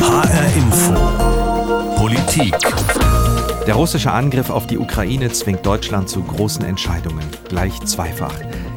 HR 0.00 0.56
Info. 0.56 0.94
Politik. 1.96 2.56
Der 3.66 3.74
russische 3.74 4.10
Angriff 4.10 4.48
auf 4.48 4.66
die 4.66 4.78
Ukraine 4.78 5.30
zwingt 5.30 5.66
Deutschland 5.66 6.08
zu 6.08 6.22
großen 6.22 6.64
Entscheidungen, 6.64 7.24
gleich 7.48 7.78
zweifach. 7.84 8.34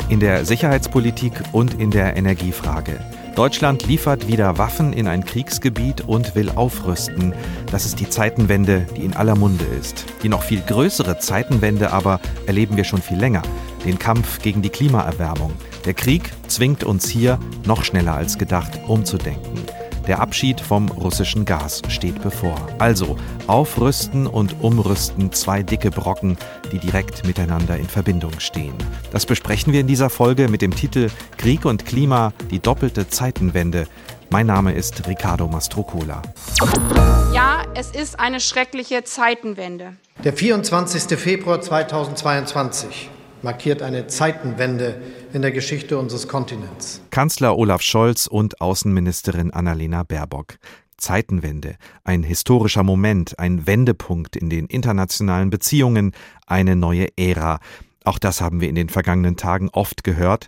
In 0.09 0.20
der 0.20 0.44
Sicherheitspolitik 0.44 1.31
und 1.54 1.75
in 1.75 1.91
der 1.91 2.17
Energiefrage. 2.17 2.99
Deutschland 3.36 3.88
liefert 3.88 4.28
wieder 4.28 4.57
Waffen 4.57 4.91
in 4.91 5.07
ein 5.07 5.23
Kriegsgebiet 5.23 6.01
und 6.01 6.36
will 6.36 6.49
aufrüsten. 6.49 7.33
Das 7.71 7.85
ist 7.85 8.01
die 8.01 8.10
Zeitenwende, 8.10 8.85
die 8.97 9.05
in 9.05 9.15
aller 9.15 9.35
Munde 9.35 9.65
ist. 9.79 10.05
Die 10.24 10.29
noch 10.29 10.44
viel 10.44 10.60
größere 10.62 11.19
Zeitenwende 11.19 11.92
aber 11.92 12.19
erleben 12.47 12.76
wir 12.76 12.83
schon 12.83 13.01
viel 13.01 13.17
länger. 13.17 13.44
Den 13.85 13.97
Kampf 13.97 14.42
gegen 14.42 14.62
die 14.62 14.69
Klimaerwärmung. 14.69 15.53
Der 15.85 15.94
Krieg 15.94 16.31
zwingt 16.48 16.84
uns 16.84 17.08
hier 17.08 17.40
noch 17.66 17.85
schneller 17.85 18.13
als 18.13 18.38
gedacht 18.38 18.80
umzudenken. 18.88 19.63
Der 20.08 20.20
Abschied 20.20 20.59
vom 20.59 20.90
russischen 20.90 21.45
Gas 21.45 21.81
steht 21.88 22.22
bevor. 22.22 22.55
Also 22.77 23.18
aufrüsten 23.48 24.27
und 24.27 24.62
umrüsten 24.62 25.32
zwei 25.32 25.64
dicke 25.64 25.91
Brocken, 25.91 26.38
die 26.73 26.80
direkt 26.80 27.26
miteinander 27.26 27.77
in 27.77 27.88
Verbindung 27.88 28.40
stehen. 28.40 28.74
Das 29.12 29.26
besprechen 29.26 29.72
wir 29.72 29.80
in 29.80 29.88
dieser 29.88 30.10
Folge 30.10 30.50
mit 30.50 30.62
dem 30.62 30.76
Titel 30.76 31.10
Krieg 31.38 31.63
und 31.63 31.86
Klima, 31.86 32.34
die 32.52 32.60
doppelte 32.60 33.08
Zeitenwende. 33.08 33.88
Mein 34.30 34.48
Name 34.48 34.74
ist 34.74 35.08
Ricardo 35.08 35.48
Mastrocola. 35.48 36.22
Ja, 37.34 37.63
es 37.74 37.91
ist 37.91 38.20
eine 38.20 38.41
schreckliche 38.41 39.05
Zeitenwende. 39.05 39.96
Der 40.24 40.34
24. 40.34 41.18
Februar 41.18 41.62
2022 41.62 43.10
markiert 43.44 43.82
eine 43.82 44.08
Zeitenwende 44.08 45.02
in 45.34 45.42
der 45.42 45.52
Geschichte 45.52 45.98
unseres 45.98 46.28
Kontinents. 46.28 47.02
Kanzler 47.12 47.58
Olaf 47.58 47.82
Scholz 47.82 48.28
und 48.28 48.62
Außenministerin 48.62 49.52
Annalena 49.52 50.04
Baerbock. 50.04 50.58
Zeitenwende, 50.98 51.76
ein 52.04 52.24
historischer 52.24 52.84
Moment, 52.84 53.38
ein 53.38 53.68
Wendepunkt 53.68 54.35
in 54.35 54.50
den 54.50 54.68
internationalen 54.68 55.50
Beziehungen, 55.50 56.13
eine 56.48 56.76
neue 56.76 57.08
Ära. 57.18 57.60
Auch 58.05 58.20
das 58.20 58.41
haben 58.41 58.62
wir 58.62 58.70
in 58.70 58.76
den 58.76 58.90
vergangenen 58.90 59.35
Tagen 59.35 59.70
oft 59.70 60.04
gehört. 60.04 60.48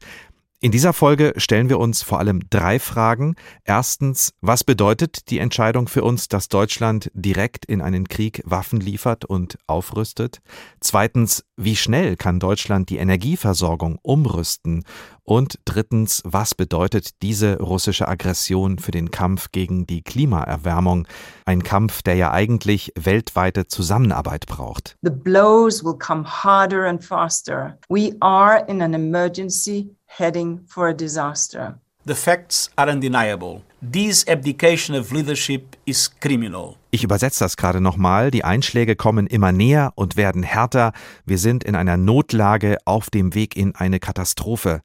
In 0.62 0.72
dieser 0.72 0.94
Folge 0.94 1.34
stellen 1.36 1.68
wir 1.68 1.80
uns 1.80 2.02
vor 2.02 2.20
allem 2.20 2.40
drei 2.50 2.80
Fragen. 2.80 3.36
Erstens, 3.66 4.34
was 4.40 4.64
bedeutet 4.64 5.30
die 5.30 5.40
Entscheidung 5.40 5.90
für 5.90 6.02
uns, 6.02 6.30
dass 6.30 6.48
Deutschland 6.48 7.12
direkt 7.14 7.66
in 7.66 7.82
einen 7.82 8.08
Krieg 8.08 8.42
Waffen 8.46 8.80
liefert 8.80 9.26
und 9.26 9.58
aufrüstet? 9.68 10.42
Zweitens, 10.80 11.44
wie 11.58 11.76
schnell 11.76 12.16
kann 12.16 12.40
Deutschland 12.40 12.90
die 12.90 12.98
Energieversorgung 12.98 14.00
umrüsten? 14.02 14.86
Und 15.24 15.60
drittens, 15.66 16.22
was 16.24 16.56
bedeutet 16.56 17.22
diese 17.22 17.60
russische 17.60 18.08
Aggression 18.08 18.80
für 18.80 18.92
den 18.92 19.12
Kampf 19.12 19.52
gegen 19.52 19.86
die 19.86 20.04
Klimaerwärmung? 20.04 21.06
Ein 21.46 21.64
Kampf, 21.64 22.02
der 22.02 22.16
ja 22.16 22.32
eigentlich 22.32 22.94
weltweite 22.98 23.68
Zusammenarbeit 23.68 24.46
braucht. 24.46 24.96
The 25.02 25.12
blows 25.12 25.84
will 25.84 25.98
come 25.98 26.24
harder 26.24 26.88
and 26.88 27.04
faster. 27.04 27.78
We 27.90 28.16
are 28.22 28.66
in 28.68 28.82
an 28.82 28.94
emergency 28.94 29.90
heading 30.18 30.62
for 30.68 30.88
a 30.88 30.94
disaster. 30.94 31.80
The 32.06 32.16
facts 32.16 32.70
are 32.76 32.90
undeniable. 32.90 33.64
This 33.82 34.28
abdication 34.28 34.96
of 34.96 35.12
leadership 35.12 35.76
is 35.86 36.10
criminal. 36.20 36.76
Ich 36.92 37.04
übersetze 37.04 37.44
das 37.44 37.58
gerade 37.58 37.82
nochmal. 37.82 38.32
Die 38.32 38.44
Einschläge 38.44 38.96
kommen 38.96 39.28
immer 39.28 39.52
näher 39.52 39.92
und 39.96 40.16
werden 40.16 40.44
härter. 40.44 40.94
Wir 41.26 41.40
sind 41.40 41.64
in 41.64 41.76
einer 41.76 41.98
Notlage 41.98 42.78
auf 42.86 43.10
dem 43.10 43.34
Weg 43.34 43.56
in 43.58 43.76
eine 43.76 44.00
Katastrophe. 44.00 44.82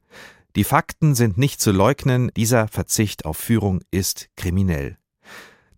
Die 0.55 0.63
Fakten 0.63 1.15
sind 1.15 1.37
nicht 1.37 1.61
zu 1.61 1.71
leugnen. 1.71 2.31
Dieser 2.35 2.67
Verzicht 2.67 3.25
auf 3.25 3.37
Führung 3.37 3.81
ist 3.91 4.29
kriminell. 4.35 4.97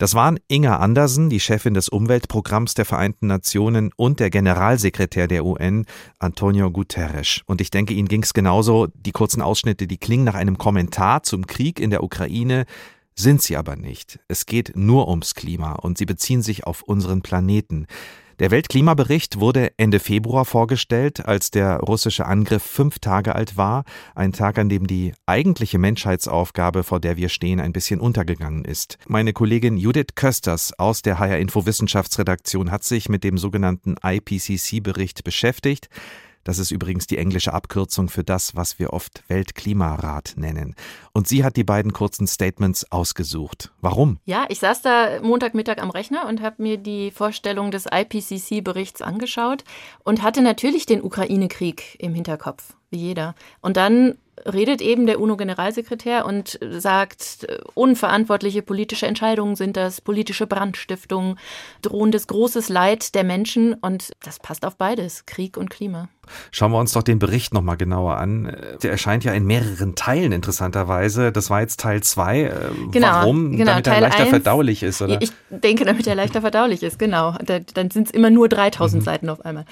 Das 0.03 0.15
waren 0.15 0.37
Inga 0.49 0.79
Andersen, 0.79 1.29
die 1.29 1.39
Chefin 1.39 1.75
des 1.75 1.87
Umweltprogramms 1.87 2.73
der 2.73 2.83
Vereinten 2.83 3.27
Nationen 3.27 3.93
und 3.95 4.19
der 4.19 4.29
Generalsekretär 4.29 5.29
der 5.29 5.45
UN, 5.45 5.85
Antonio 6.19 6.69
Guterres. 6.71 7.39
Und 7.45 7.61
ich 7.61 7.71
denke, 7.71 7.93
Ihnen 7.93 8.09
ging 8.09 8.21
es 8.21 8.33
genauso. 8.33 8.87
Die 8.87 9.13
kurzen 9.13 9.41
Ausschnitte, 9.41 9.87
die 9.87 9.95
klingen 9.95 10.25
nach 10.25 10.35
einem 10.35 10.57
Kommentar 10.57 11.23
zum 11.23 11.47
Krieg 11.47 11.79
in 11.79 11.89
der 11.89 12.03
Ukraine, 12.03 12.65
sind 13.15 13.41
sie 13.41 13.55
aber 13.55 13.77
nicht. 13.77 14.19
Es 14.27 14.45
geht 14.45 14.73
nur 14.75 15.07
ums 15.07 15.35
Klima 15.35 15.71
und 15.71 15.97
sie 15.97 16.05
beziehen 16.05 16.41
sich 16.41 16.67
auf 16.67 16.81
unseren 16.81 17.21
Planeten. 17.21 17.87
Der 18.39 18.49
Weltklimabericht 18.49 19.39
wurde 19.39 19.71
Ende 19.77 19.99
Februar 19.99 20.45
vorgestellt, 20.45 21.23
als 21.25 21.51
der 21.51 21.77
russische 21.77 22.25
Angriff 22.25 22.63
fünf 22.63 22.97
Tage 22.97 23.35
alt 23.35 23.57
war, 23.57 23.83
ein 24.15 24.33
Tag, 24.33 24.57
an 24.57 24.69
dem 24.69 24.87
die 24.87 25.13
eigentliche 25.27 25.77
Menschheitsaufgabe, 25.77 26.83
vor 26.83 26.99
der 26.99 27.15
wir 27.15 27.29
stehen, 27.29 27.59
ein 27.59 27.73
bisschen 27.73 27.99
untergegangen 27.99 28.65
ist. 28.65 28.97
Meine 29.07 29.33
Kollegin 29.33 29.77
Judith 29.77 30.15
Kösters 30.15 30.77
aus 30.79 31.03
der 31.03 31.19
HR 31.19 31.37
Info 31.37 31.67
Wissenschaftsredaktion 31.67 32.71
hat 32.71 32.83
sich 32.83 33.07
mit 33.07 33.23
dem 33.23 33.37
sogenannten 33.37 33.95
IPCC-Bericht 34.03 35.23
beschäftigt. 35.23 35.89
Das 36.43 36.59
ist 36.59 36.71
übrigens 36.71 37.07
die 37.07 37.17
englische 37.17 37.53
Abkürzung 37.53 38.09
für 38.09 38.23
das, 38.23 38.55
was 38.55 38.79
wir 38.79 38.93
oft 38.93 39.23
Weltklimarat 39.27 40.33
nennen. 40.35 40.75
Und 41.13 41.27
sie 41.27 41.43
hat 41.43 41.55
die 41.55 41.63
beiden 41.63 41.93
kurzen 41.93 42.27
Statements 42.27 42.91
ausgesucht. 42.91 43.71
Warum? 43.81 44.19
Ja, 44.25 44.45
ich 44.49 44.59
saß 44.59 44.81
da 44.81 45.21
Montagmittag 45.21 45.77
am 45.81 45.89
Rechner 45.89 46.27
und 46.27 46.41
habe 46.41 46.61
mir 46.61 46.77
die 46.77 47.11
Vorstellung 47.11 47.71
des 47.71 47.85
IPCC-Berichts 47.91 49.01
angeschaut 49.01 49.63
und 50.03 50.21
hatte 50.21 50.41
natürlich 50.41 50.85
den 50.85 51.01
Ukraine-Krieg 51.01 51.97
im 51.99 52.13
Hinterkopf, 52.13 52.73
wie 52.89 52.97
jeder. 52.97 53.35
Und 53.61 53.77
dann 53.77 54.15
redet 54.45 54.81
eben 54.81 55.05
der 55.05 55.19
UNO-Generalsekretär 55.19 56.25
und 56.25 56.59
sagt, 56.61 57.47
unverantwortliche 57.75 58.61
politische 58.61 59.05
Entscheidungen 59.05 59.55
sind 59.55 59.77
das, 59.77 60.01
politische 60.01 60.47
Brandstiftungen, 60.47 61.37
drohendes 61.81 62.27
großes 62.27 62.69
Leid 62.69 63.15
der 63.15 63.23
Menschen 63.23 63.75
und 63.75 64.11
das 64.23 64.39
passt 64.39 64.65
auf 64.65 64.75
beides, 64.75 65.25
Krieg 65.25 65.57
und 65.57 65.69
Klima. 65.69 66.09
Schauen 66.51 66.71
wir 66.71 66.79
uns 66.79 66.93
doch 66.93 67.03
den 67.03 67.19
Bericht 67.19 67.53
nochmal 67.53 67.77
genauer 67.77 68.17
an. 68.17 68.55
Der 68.81 68.91
erscheint 68.91 69.23
ja 69.23 69.33
in 69.33 69.45
mehreren 69.45 69.95
Teilen 69.95 70.31
interessanterweise. 70.31 71.31
Das 71.31 71.49
war 71.49 71.61
jetzt 71.61 71.79
Teil 71.79 72.01
2. 72.01 72.51
Genau, 72.91 73.07
Warum? 73.07 73.51
Genau, 73.51 73.65
damit 73.65 73.85
Teil 73.85 73.95
er 73.95 74.01
leichter 74.01 74.21
eins, 74.23 74.29
verdaulich 74.29 74.83
ist, 74.83 75.01
oder? 75.01 75.21
Ich 75.21 75.31
denke, 75.49 75.85
damit 75.85 76.07
er 76.07 76.15
leichter 76.15 76.41
verdaulich 76.41 76.83
ist, 76.83 76.97
genau. 76.99 77.35
Da, 77.43 77.59
dann 77.59 77.91
sind 77.91 78.07
es 78.07 78.13
immer 78.13 78.29
nur 78.29 78.49
3000 78.49 79.01
Mhm. 79.01 79.05
Seiten 79.05 79.29
auf 79.29 79.43
einmal. 79.45 79.65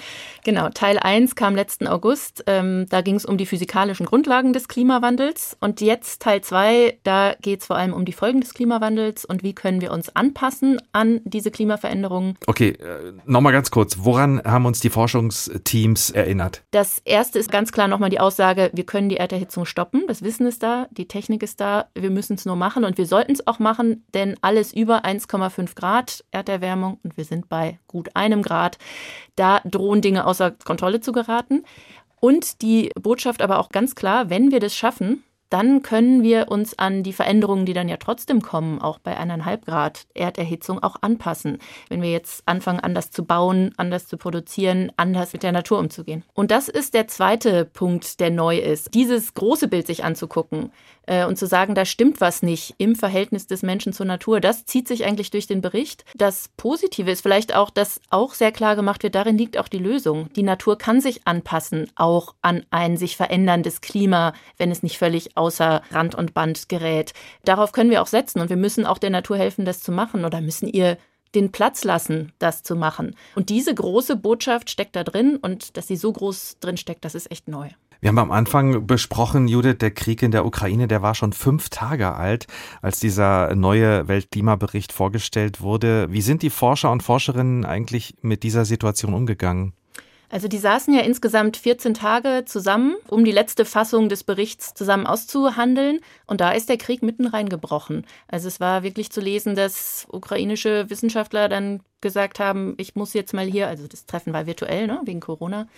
Genau, 0.44 0.68
Teil 0.70 0.98
1 0.98 1.34
kam 1.36 1.54
letzten 1.54 1.86
August. 1.86 2.44
Ähm, 2.46 2.86
da 2.88 3.00
ging 3.00 3.14
es 3.16 3.24
um 3.24 3.36
die 3.38 3.46
physikalischen 3.46 4.06
Grundlagen 4.06 4.52
des 4.52 4.68
Klimawandels. 4.68 5.56
Und 5.60 5.80
jetzt 5.80 6.22
Teil 6.22 6.40
2, 6.42 6.98
da 7.04 7.34
geht 7.40 7.60
es 7.60 7.66
vor 7.66 7.76
allem 7.76 7.92
um 7.92 8.04
die 8.04 8.12
Folgen 8.12 8.40
des 8.40 8.54
Klimawandels 8.54 9.24
und 9.24 9.42
wie 9.42 9.54
können 9.54 9.80
wir 9.80 9.92
uns 9.92 10.14
anpassen 10.14 10.80
an 10.92 11.20
diese 11.24 11.50
Klimaveränderungen. 11.50 12.36
Okay, 12.46 12.70
äh, 12.70 13.12
nochmal 13.26 13.52
ganz 13.52 13.70
kurz. 13.70 13.96
Woran 13.98 14.42
haben 14.44 14.66
uns 14.66 14.80
die 14.80 14.90
Forschungsteams 14.90 16.10
erinnert? 16.10 16.41
Das 16.70 17.00
erste 17.04 17.38
ist 17.38 17.50
ganz 17.50 17.72
klar 17.72 17.88
nochmal 17.88 18.10
die 18.10 18.20
Aussage, 18.20 18.70
wir 18.72 18.84
können 18.84 19.08
die 19.08 19.16
Erderhitzung 19.16 19.64
stoppen. 19.64 20.04
Das 20.06 20.22
Wissen 20.22 20.46
ist 20.46 20.62
da, 20.62 20.88
die 20.90 21.08
Technik 21.08 21.42
ist 21.42 21.60
da, 21.60 21.86
wir 21.94 22.10
müssen 22.10 22.34
es 22.34 22.44
nur 22.44 22.56
machen 22.56 22.84
und 22.84 22.98
wir 22.98 23.06
sollten 23.06 23.32
es 23.32 23.46
auch 23.46 23.58
machen, 23.58 24.04
denn 24.14 24.36
alles 24.40 24.72
über 24.72 25.04
1,5 25.04 25.74
Grad 25.74 26.24
Erderwärmung 26.30 26.98
und 27.02 27.16
wir 27.16 27.24
sind 27.24 27.48
bei 27.48 27.78
gut 27.86 28.14
einem 28.14 28.42
Grad, 28.42 28.78
da 29.36 29.60
drohen 29.64 30.00
Dinge 30.00 30.26
außer 30.26 30.50
Kontrolle 30.50 31.00
zu 31.00 31.12
geraten. 31.12 31.64
Und 32.20 32.62
die 32.62 32.90
Botschaft 33.00 33.42
aber 33.42 33.58
auch 33.58 33.70
ganz 33.70 33.94
klar, 33.96 34.30
wenn 34.30 34.52
wir 34.52 34.60
das 34.60 34.76
schaffen, 34.76 35.24
dann 35.52 35.82
können 35.82 36.22
wir 36.22 36.48
uns 36.48 36.78
an 36.78 37.02
die 37.02 37.12
Veränderungen, 37.12 37.66
die 37.66 37.74
dann 37.74 37.88
ja 37.88 37.98
trotzdem 37.98 38.40
kommen, 38.40 38.80
auch 38.80 38.98
bei 38.98 39.16
eineinhalb 39.16 39.66
Grad 39.66 40.06
Erderhitzung 40.14 40.82
auch 40.82 40.96
anpassen. 41.02 41.58
Wenn 41.90 42.00
wir 42.00 42.10
jetzt 42.10 42.42
anfangen, 42.46 42.80
anders 42.80 43.10
zu 43.10 43.24
bauen, 43.24 43.72
anders 43.76 44.06
zu 44.06 44.16
produzieren, 44.16 44.90
anders 44.96 45.34
mit 45.34 45.42
der 45.42 45.52
Natur 45.52 45.78
umzugehen. 45.78 46.24
Und 46.32 46.50
das 46.50 46.68
ist 46.68 46.94
der 46.94 47.06
zweite 47.06 47.66
Punkt, 47.66 48.20
der 48.20 48.30
neu 48.30 48.58
ist. 48.58 48.94
Dieses 48.94 49.34
große 49.34 49.68
Bild 49.68 49.86
sich 49.86 50.04
anzugucken 50.04 50.72
äh, 51.06 51.24
und 51.24 51.38
zu 51.38 51.46
sagen, 51.46 51.74
da 51.74 51.84
stimmt 51.84 52.20
was 52.20 52.42
nicht 52.42 52.74
im 52.78 52.94
Verhältnis 52.94 53.46
des 53.46 53.62
Menschen 53.62 53.92
zur 53.92 54.06
Natur, 54.06 54.40
das 54.40 54.64
zieht 54.66 54.88
sich 54.88 55.04
eigentlich 55.04 55.30
durch 55.30 55.46
den 55.46 55.60
Bericht. 55.60 56.04
Das 56.14 56.50
Positive 56.56 57.10
ist 57.10 57.22
vielleicht 57.22 57.54
auch, 57.54 57.70
dass 57.70 58.00
auch 58.10 58.34
sehr 58.34 58.52
klar 58.52 58.76
gemacht 58.76 59.02
wird, 59.02 59.14
darin 59.14 59.38
liegt 59.38 59.58
auch 59.58 59.68
die 59.68 59.78
Lösung. 59.78 60.32
Die 60.34 60.42
Natur 60.42 60.78
kann 60.78 61.00
sich 61.00 61.26
anpassen, 61.26 61.90
auch 61.94 62.34
an 62.42 62.64
ein 62.70 62.96
sich 62.96 63.16
veränderndes 63.16 63.80
Klima, 63.80 64.32
wenn 64.56 64.70
es 64.70 64.82
nicht 64.82 64.98
völlig 64.98 65.36
außer 65.36 65.82
Rand 65.90 66.14
und 66.14 66.34
Band 66.34 66.68
gerät. 66.68 67.12
Darauf 67.44 67.72
können 67.72 67.90
wir 67.90 68.02
auch 68.02 68.06
setzen 68.06 68.40
und 68.40 68.50
wir 68.50 68.56
müssen 68.56 68.86
auch 68.86 68.98
der 68.98 69.10
Natur 69.10 69.36
helfen, 69.36 69.64
das 69.64 69.80
zu 69.80 69.92
machen 69.92 70.24
oder 70.24 70.40
müssen 70.40 70.68
ihr 70.68 70.98
den 71.34 71.50
Platz 71.50 71.84
lassen, 71.84 72.32
das 72.38 72.62
zu 72.62 72.76
machen. 72.76 73.16
Und 73.34 73.48
diese 73.48 73.74
große 73.74 74.16
Botschaft 74.16 74.70
steckt 74.70 74.96
da 74.96 75.04
drin 75.04 75.38
und 75.40 75.76
dass 75.76 75.86
sie 75.86 75.96
so 75.96 76.12
groß 76.12 76.58
drin 76.60 76.76
steckt, 76.76 77.04
das 77.04 77.14
ist 77.14 77.30
echt 77.30 77.48
neu. 77.48 77.70
Wir 78.02 78.08
haben 78.08 78.18
am 78.18 78.32
Anfang 78.32 78.84
besprochen, 78.84 79.46
Judith, 79.46 79.78
der 79.78 79.92
Krieg 79.92 80.24
in 80.24 80.32
der 80.32 80.44
Ukraine, 80.44 80.88
der 80.88 81.02
war 81.02 81.14
schon 81.14 81.32
fünf 81.32 81.68
Tage 81.68 82.16
alt, 82.16 82.48
als 82.80 82.98
dieser 82.98 83.54
neue 83.54 84.08
Weltklimabericht 84.08 84.90
vorgestellt 84.90 85.60
wurde. 85.60 86.08
Wie 86.10 86.20
sind 86.20 86.42
die 86.42 86.50
Forscher 86.50 86.90
und 86.90 87.04
Forscherinnen 87.04 87.64
eigentlich 87.64 88.16
mit 88.20 88.42
dieser 88.42 88.64
Situation 88.64 89.14
umgegangen? 89.14 89.72
Also 90.30 90.48
die 90.48 90.58
saßen 90.58 90.92
ja 90.92 91.02
insgesamt 91.02 91.56
14 91.56 91.94
Tage 91.94 92.44
zusammen, 92.44 92.96
um 93.08 93.24
die 93.24 93.30
letzte 93.30 93.64
Fassung 93.64 94.08
des 94.08 94.24
Berichts 94.24 94.74
zusammen 94.74 95.06
auszuhandeln. 95.06 96.00
Und 96.26 96.40
da 96.40 96.50
ist 96.50 96.70
der 96.70 96.78
Krieg 96.78 97.04
mitten 97.04 97.28
reingebrochen. 97.28 98.04
Also 98.26 98.48
es 98.48 98.58
war 98.58 98.82
wirklich 98.82 99.12
zu 99.12 99.20
lesen, 99.20 99.54
dass 99.54 100.08
ukrainische 100.10 100.90
Wissenschaftler 100.90 101.48
dann 101.48 101.82
gesagt 102.00 102.40
haben, 102.40 102.74
ich 102.78 102.96
muss 102.96 103.12
jetzt 103.12 103.32
mal 103.32 103.46
hier, 103.46 103.68
also 103.68 103.86
das 103.86 104.06
Treffen 104.06 104.32
war 104.32 104.46
virtuell, 104.46 104.88
ne, 104.88 105.00
wegen 105.04 105.20
Corona, 105.20 105.68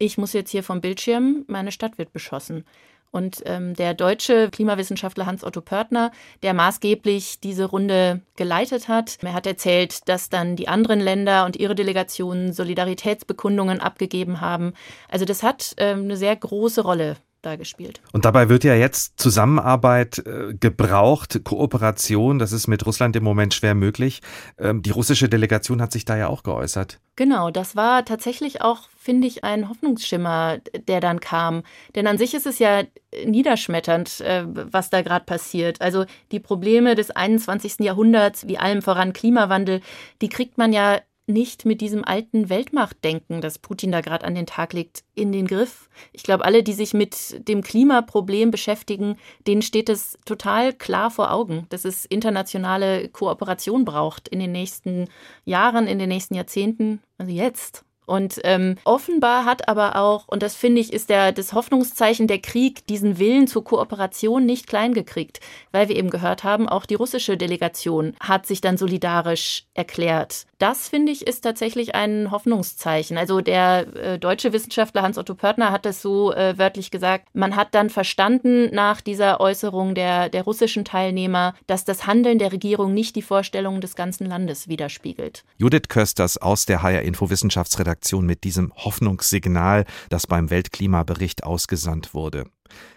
ich 0.00 0.18
muss 0.18 0.32
jetzt 0.32 0.50
hier 0.50 0.64
vom 0.64 0.80
Bildschirm, 0.80 1.44
meine 1.46 1.70
Stadt 1.70 1.98
wird 1.98 2.12
beschossen. 2.12 2.64
Und 3.12 3.42
ähm, 3.44 3.74
der 3.74 3.92
deutsche 3.92 4.50
Klimawissenschaftler 4.50 5.26
Hans-Otto 5.26 5.60
Pörtner, 5.60 6.12
der 6.42 6.54
maßgeblich 6.54 7.40
diese 7.40 7.64
Runde 7.64 8.22
geleitet 8.36 8.88
hat, 8.88 9.18
er 9.22 9.34
hat 9.34 9.46
erzählt, 9.46 10.08
dass 10.08 10.28
dann 10.28 10.56
die 10.56 10.68
anderen 10.68 11.00
Länder 11.00 11.44
und 11.44 11.56
ihre 11.56 11.74
Delegationen 11.74 12.52
Solidaritätsbekundungen 12.52 13.80
abgegeben 13.80 14.40
haben. 14.40 14.74
Also 15.08 15.24
das 15.24 15.42
hat 15.42 15.74
ähm, 15.78 16.04
eine 16.04 16.16
sehr 16.16 16.36
große 16.36 16.82
Rolle 16.82 17.16
da 17.42 17.56
gespielt. 17.56 18.00
Und 18.12 18.24
dabei 18.24 18.48
wird 18.48 18.64
ja 18.64 18.74
jetzt 18.74 19.18
Zusammenarbeit 19.20 20.18
äh, 20.18 20.54
gebraucht, 20.54 21.42
Kooperation, 21.44 22.38
das 22.38 22.52
ist 22.52 22.66
mit 22.66 22.86
Russland 22.86 23.16
im 23.16 23.24
Moment 23.24 23.54
schwer 23.54 23.74
möglich. 23.74 24.20
Ähm, 24.58 24.82
die 24.82 24.90
russische 24.90 25.28
Delegation 25.28 25.80
hat 25.80 25.92
sich 25.92 26.04
da 26.04 26.16
ja 26.16 26.28
auch 26.28 26.42
geäußert. 26.42 27.00
Genau, 27.16 27.50
das 27.50 27.76
war 27.76 28.04
tatsächlich 28.04 28.62
auch, 28.62 28.88
finde 28.96 29.26
ich, 29.26 29.44
ein 29.44 29.68
Hoffnungsschimmer, 29.68 30.58
der 30.88 31.00
dann 31.00 31.20
kam. 31.20 31.62
Denn 31.94 32.06
an 32.06 32.16
sich 32.18 32.34
ist 32.34 32.46
es 32.46 32.58
ja 32.58 32.84
niederschmetternd, 33.26 34.20
äh, 34.20 34.44
was 34.46 34.90
da 34.90 35.02
gerade 35.02 35.24
passiert. 35.24 35.80
Also 35.80 36.04
die 36.32 36.40
Probleme 36.40 36.94
des 36.94 37.10
21. 37.10 37.80
Jahrhunderts, 37.80 38.46
wie 38.48 38.58
allem 38.58 38.82
voran 38.82 39.12
Klimawandel, 39.12 39.80
die 40.22 40.28
kriegt 40.28 40.56
man 40.56 40.72
ja 40.72 41.00
nicht 41.30 41.64
mit 41.64 41.80
diesem 41.80 42.04
alten 42.04 42.48
Weltmachtdenken, 42.48 43.40
das 43.40 43.58
Putin 43.58 43.92
da 43.92 44.00
gerade 44.00 44.24
an 44.24 44.34
den 44.34 44.46
Tag 44.46 44.72
legt, 44.72 45.04
in 45.14 45.32
den 45.32 45.46
Griff. 45.46 45.88
Ich 46.12 46.22
glaube, 46.22 46.44
alle, 46.44 46.62
die 46.62 46.72
sich 46.72 46.94
mit 46.94 47.48
dem 47.48 47.62
Klimaproblem 47.62 48.50
beschäftigen, 48.50 49.16
denen 49.46 49.62
steht 49.62 49.88
es 49.88 50.18
total 50.24 50.72
klar 50.72 51.10
vor 51.10 51.32
Augen, 51.32 51.66
dass 51.70 51.84
es 51.84 52.04
internationale 52.04 53.08
Kooperation 53.08 53.84
braucht 53.84 54.28
in 54.28 54.40
den 54.40 54.52
nächsten 54.52 55.08
Jahren, 55.44 55.86
in 55.86 55.98
den 55.98 56.08
nächsten 56.08 56.34
Jahrzehnten, 56.34 57.00
also 57.18 57.32
jetzt. 57.32 57.84
Und 58.10 58.40
ähm, 58.42 58.74
offenbar 58.82 59.44
hat 59.44 59.68
aber 59.68 59.94
auch, 59.94 60.26
und 60.26 60.42
das 60.42 60.56
finde 60.56 60.80
ich, 60.80 60.92
ist 60.92 61.10
der, 61.10 61.30
das 61.30 61.52
Hoffnungszeichen 61.52 62.26
der 62.26 62.40
Krieg, 62.40 62.84
diesen 62.88 63.20
Willen 63.20 63.46
zur 63.46 63.62
Kooperation 63.62 64.44
nicht 64.44 64.66
klein 64.66 64.94
gekriegt, 64.94 65.38
weil 65.70 65.88
wir 65.88 65.94
eben 65.94 66.10
gehört 66.10 66.42
haben, 66.42 66.68
auch 66.68 66.86
die 66.86 66.96
russische 66.96 67.36
Delegation 67.36 68.16
hat 68.18 68.46
sich 68.46 68.60
dann 68.60 68.76
solidarisch 68.76 69.66
erklärt. 69.74 70.46
Das 70.58 70.88
finde 70.88 71.12
ich 71.12 71.24
ist 71.26 71.42
tatsächlich 71.42 71.94
ein 71.94 72.32
Hoffnungszeichen. 72.32 73.16
Also 73.16 73.40
der 73.40 73.86
äh, 73.94 74.18
deutsche 74.18 74.52
Wissenschaftler 74.52 75.02
Hans-Otto 75.02 75.36
Pörtner 75.36 75.70
hat 75.70 75.86
es 75.86 76.02
so 76.02 76.32
äh, 76.32 76.58
wörtlich 76.58 76.90
gesagt, 76.90 77.28
man 77.32 77.54
hat 77.54 77.76
dann 77.76 77.90
verstanden 77.90 78.74
nach 78.74 79.00
dieser 79.00 79.40
Äußerung 79.40 79.94
der, 79.94 80.28
der 80.28 80.42
russischen 80.42 80.84
Teilnehmer, 80.84 81.54
dass 81.68 81.84
das 81.84 82.08
Handeln 82.08 82.40
der 82.40 82.50
Regierung 82.50 82.92
nicht 82.92 83.14
die 83.14 83.22
Vorstellungen 83.22 83.80
des 83.80 83.94
ganzen 83.94 84.26
Landes 84.26 84.66
widerspiegelt. 84.66 85.44
Judith 85.58 85.88
Kösters 85.88 86.38
aus 86.38 86.66
der 86.66 86.82
HR 86.82 87.02
Info 87.02 87.30
Wissenschaftsredaktion 87.30 87.99
Redaktion 88.00 88.24
mit 88.24 88.44
diesem 88.44 88.72
Hoffnungssignal, 88.74 89.84
das 90.08 90.26
beim 90.26 90.48
Weltklimabericht 90.48 91.44
ausgesandt 91.44 92.14
wurde. 92.14 92.46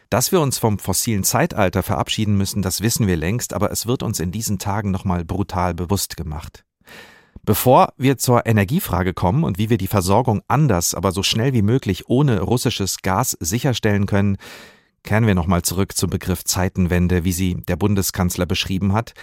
Dass 0.10 0.32
wir 0.32 0.40
uns 0.40 0.58
vom 0.58 0.80
fossilen 0.80 1.26
Zeitalter 1.26 1.84
verabschieden 1.84 2.38
müssen, 2.38 2.62
das 2.62 2.80
wissen 2.80 3.06
wir 3.06 3.18
längst, 3.18 3.54
aber 3.54 3.70
es 3.72 3.86
wird 3.86 4.02
uns 4.02 4.22
in 4.22 4.32
diesen 4.32 4.60
Tagen 4.60 4.92
nochmal 4.92 5.26
brutal 5.26 5.74
bewusst 5.74 6.16
gemacht. 6.16 6.64
Bevor 7.44 7.92
wir 7.98 8.18
zur 8.18 8.46
Energiefrage 8.46 9.14
kommen 9.14 9.44
und 9.44 9.58
wie 9.58 9.70
wir 9.70 9.78
die 9.78 9.88
Versorgung 9.88 10.42
anders, 10.48 10.94
aber 10.94 11.12
so 11.12 11.22
schnell 11.22 11.52
wie 11.52 11.64
möglich 11.64 12.08
ohne 12.08 12.40
russisches 12.40 13.02
Gas 13.02 13.36
sicherstellen 13.42 14.06
können, 14.06 14.38
kehren 15.04 15.28
wir 15.28 15.36
nochmal 15.36 15.64
zurück 15.64 15.98
zum 15.98 16.10
Begriff 16.12 16.46
Zeitenwende, 16.46 17.26
wie 17.26 17.34
sie 17.34 17.56
der 17.56 17.76
Bundeskanzler 17.76 18.46
beschrieben 18.46 18.94
hat. 18.94 19.14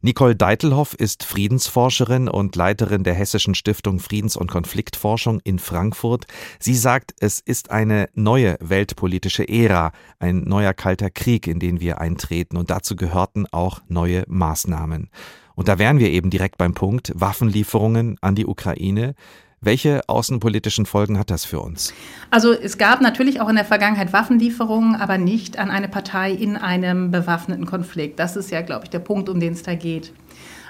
Nicole 0.00 0.36
Deitelhoff 0.36 0.94
ist 0.94 1.24
Friedensforscherin 1.24 2.28
und 2.28 2.54
Leiterin 2.54 3.02
der 3.02 3.14
Hessischen 3.14 3.56
Stiftung 3.56 3.98
Friedens- 3.98 4.36
und 4.36 4.48
Konfliktforschung 4.48 5.40
in 5.42 5.58
Frankfurt. 5.58 6.26
Sie 6.60 6.76
sagt, 6.76 7.14
es 7.18 7.40
ist 7.40 7.72
eine 7.72 8.08
neue 8.14 8.56
weltpolitische 8.60 9.48
Ära, 9.48 9.90
ein 10.20 10.44
neuer 10.44 10.72
kalter 10.72 11.10
Krieg, 11.10 11.48
in 11.48 11.58
den 11.58 11.80
wir 11.80 12.00
eintreten 12.00 12.56
und 12.56 12.70
dazu 12.70 12.94
gehörten 12.94 13.46
auch 13.50 13.80
neue 13.88 14.22
Maßnahmen. 14.28 15.10
Und 15.56 15.66
da 15.66 15.80
wären 15.80 15.98
wir 15.98 16.10
eben 16.10 16.30
direkt 16.30 16.58
beim 16.58 16.74
Punkt 16.74 17.10
Waffenlieferungen 17.16 18.18
an 18.20 18.36
die 18.36 18.46
Ukraine. 18.46 19.16
Welche 19.60 20.08
außenpolitischen 20.08 20.86
Folgen 20.86 21.18
hat 21.18 21.30
das 21.30 21.44
für 21.44 21.60
uns? 21.60 21.92
Also 22.30 22.52
es 22.52 22.78
gab 22.78 23.00
natürlich 23.00 23.40
auch 23.40 23.48
in 23.48 23.56
der 23.56 23.64
Vergangenheit 23.64 24.12
Waffenlieferungen, 24.12 24.94
aber 24.94 25.18
nicht 25.18 25.58
an 25.58 25.70
eine 25.70 25.88
Partei 25.88 26.30
in 26.30 26.56
einem 26.56 27.10
bewaffneten 27.10 27.66
Konflikt. 27.66 28.20
Das 28.20 28.36
ist 28.36 28.50
ja, 28.52 28.60
glaube 28.62 28.84
ich, 28.84 28.90
der 28.90 29.00
Punkt, 29.00 29.28
um 29.28 29.40
den 29.40 29.54
es 29.54 29.64
da 29.64 29.74
geht. 29.74 30.12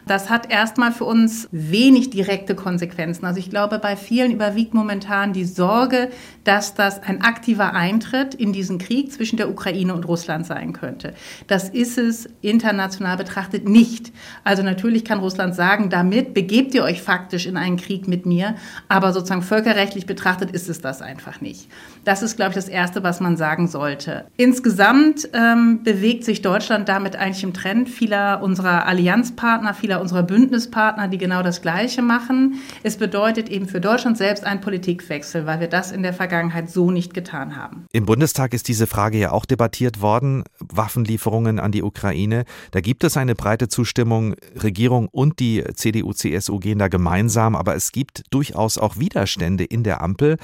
Das 0.07 0.31
hat 0.31 0.51
erstmal 0.51 0.93
für 0.93 1.05
uns 1.05 1.49
wenig 1.51 2.11
direkte 2.11 2.55
Konsequenzen. 2.55 3.25
Also 3.27 3.39
ich 3.39 3.51
glaube, 3.51 3.79
bei 3.79 3.97
vielen 3.97 4.33
überwiegt 4.33 4.75
momentan 4.75 5.33
die 5.33 5.45
Sorge, 5.45 6.11
dass 6.45 6.75
das 6.75 7.03
ein 7.03 7.23
aktiver 7.23 7.75
Eintritt 7.75 8.35
in 8.35 8.53
diesen 8.53 8.79
Krieg 8.79 9.13
zwischen 9.13 9.37
der 9.37 9.51
Ukraine 9.51 9.95
und 9.95 10.07
Russland 10.07 10.47
sein 10.47 10.73
könnte. 10.73 11.15
Das 11.47 11.69
ist 11.69 11.99
es 11.99 12.29
international 12.41 13.17
betrachtet 13.17 13.69
nicht. 13.69 14.13
Also 14.45 14.63
natürlich 14.63 15.05
kann 15.05 15.19
Russland 15.19 15.55
sagen, 15.55 15.91
damit 15.91 16.35
begebt 16.35 16.75
ihr 16.75 16.85
euch 16.85 17.03
faktisch 17.03 17.47
in 17.47 17.57
einen 17.57 17.77
Krieg 17.77 18.09
mit 18.09 18.27
mir, 18.27 18.55
aber 18.89 19.13
sozusagen 19.13 19.43
völkerrechtlich 19.43 20.07
betrachtet 20.07 20.51
ist 20.53 20.69
es 20.69 20.81
das 20.81 21.03
einfach 21.03 21.41
nicht. 21.41 21.69
Das 22.05 22.23
ist, 22.23 22.37
glaube 22.37 22.51
ich, 22.51 22.55
das 22.57 22.69
Erste, 22.69 23.03
was 23.03 23.21
man 23.21 23.37
sagen 23.37 23.69
sollte. 23.69 24.27
Insgesamt 24.37 25.29
ähm, 25.33 25.83
bewegt 25.83 26.25
sich 26.25 26.43
Deutschland 26.43 26.89
damit 26.89 27.17
eigentlich 27.17 27.45
im 27.45 27.53
Trend 27.53 27.89
vieler 27.89 28.43
unserer 28.43 28.87
Allianzpartner, 28.87 29.75
vieler 29.75 29.88
unserer 29.97 30.23
Bündnispartner, 30.23 31.09
die 31.09 31.19
genau 31.19 31.43
das 31.43 31.63
Gleiche 31.63 32.03
machen. 32.03 32.61
Es 32.83 32.97
bedeutet 32.97 33.49
eben 33.49 33.67
für 33.67 33.81
Deutschland 33.81 34.19
selbst 34.19 34.45
einen 34.45 34.61
Politikwechsel, 34.61 35.47
weil 35.47 35.61
wir 35.61 35.69
das 35.69 35.91
in 35.91 36.03
der 36.03 36.13
Vergangenheit 36.13 36.71
so 36.71 36.91
nicht 36.91 37.15
getan 37.15 37.57
haben. 37.57 37.87
Im 37.93 38.07
Bundestag 38.07 38.53
ist 38.55 38.69
diese 38.69 38.87
Frage 38.87 39.19
ja 39.19 39.33
auch 39.33 39.47
debattiert 39.47 40.01
worden, 40.01 40.45
Waffenlieferungen 40.59 41.59
an 41.59 41.73
die 41.73 41.83
Ukraine. 41.83 42.45
Da 42.71 42.81
gibt 42.81 43.05
es 43.05 43.17
eine 43.17 43.35
breite 43.35 43.69
Zustimmung. 43.69 44.35
Regierung 44.57 45.09
und 45.09 45.41
die 45.41 45.65
CDU, 45.75 46.13
CSU 46.13 46.59
gehen 46.59 46.79
da 46.79 46.89
gemeinsam, 46.89 47.57
aber 47.57 47.75
es 47.75 47.93
gibt 47.93 48.23
durchaus 48.31 48.79
auch 48.79 48.99
Widerstände 48.99 49.65
in 49.65 49.83
der 49.83 50.03
Ampel. 50.03 50.37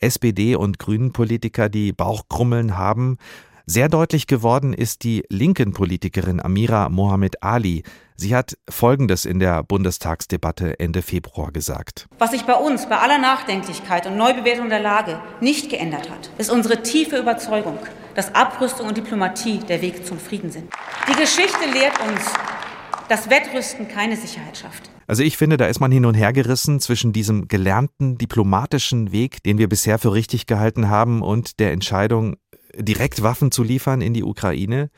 SPD- 0.00 0.54
und 0.54 0.78
Grünen-Politiker, 0.78 1.68
die 1.68 1.92
Bauchkrummeln 1.92 2.76
haben. 2.76 3.18
Sehr 3.70 3.90
deutlich 3.90 4.26
geworden 4.26 4.72
ist 4.72 5.04
die 5.04 5.26
linken 5.28 5.74
Politikerin 5.74 6.40
Amira 6.40 6.88
Mohamed 6.88 7.42
Ali. 7.42 7.82
Sie 8.16 8.34
hat 8.34 8.56
Folgendes 8.66 9.26
in 9.26 9.40
der 9.40 9.62
Bundestagsdebatte 9.62 10.80
Ende 10.80 11.02
Februar 11.02 11.52
gesagt. 11.52 12.08
Was 12.18 12.30
sich 12.30 12.44
bei 12.44 12.54
uns 12.54 12.88
bei 12.88 12.96
aller 12.96 13.18
Nachdenklichkeit 13.18 14.06
und 14.06 14.16
Neubewertung 14.16 14.70
der 14.70 14.80
Lage 14.80 15.20
nicht 15.42 15.68
geändert 15.68 16.08
hat, 16.08 16.30
ist 16.38 16.50
unsere 16.50 16.82
tiefe 16.82 17.18
Überzeugung, 17.18 17.78
dass 18.14 18.34
Abrüstung 18.34 18.88
und 18.88 18.96
Diplomatie 18.96 19.58
der 19.58 19.82
Weg 19.82 20.06
zum 20.06 20.18
Frieden 20.18 20.50
sind. 20.50 20.72
Die 21.06 21.20
Geschichte 21.20 21.70
lehrt 21.70 22.00
uns, 22.08 22.24
dass 23.10 23.28
Wettrüsten 23.28 23.86
keine 23.86 24.16
Sicherheit 24.16 24.56
schafft. 24.56 24.88
Also 25.06 25.22
ich 25.22 25.36
finde, 25.36 25.58
da 25.58 25.66
ist 25.66 25.80
man 25.80 25.92
hin 25.92 26.06
und 26.06 26.14
her 26.14 26.32
gerissen 26.32 26.80
zwischen 26.80 27.12
diesem 27.12 27.48
gelernten 27.48 28.16
diplomatischen 28.16 29.12
Weg, 29.12 29.42
den 29.42 29.58
wir 29.58 29.68
bisher 29.68 29.98
für 29.98 30.14
richtig 30.14 30.46
gehalten 30.46 30.88
haben, 30.88 31.22
und 31.22 31.60
der 31.60 31.72
Entscheidung, 31.72 32.36
direkt 32.76 33.22
Waffen 33.22 33.50
zu 33.50 33.62
liefern 33.62 34.00
in 34.00 34.14
die 34.14 34.24
Ukraine. 34.24 34.90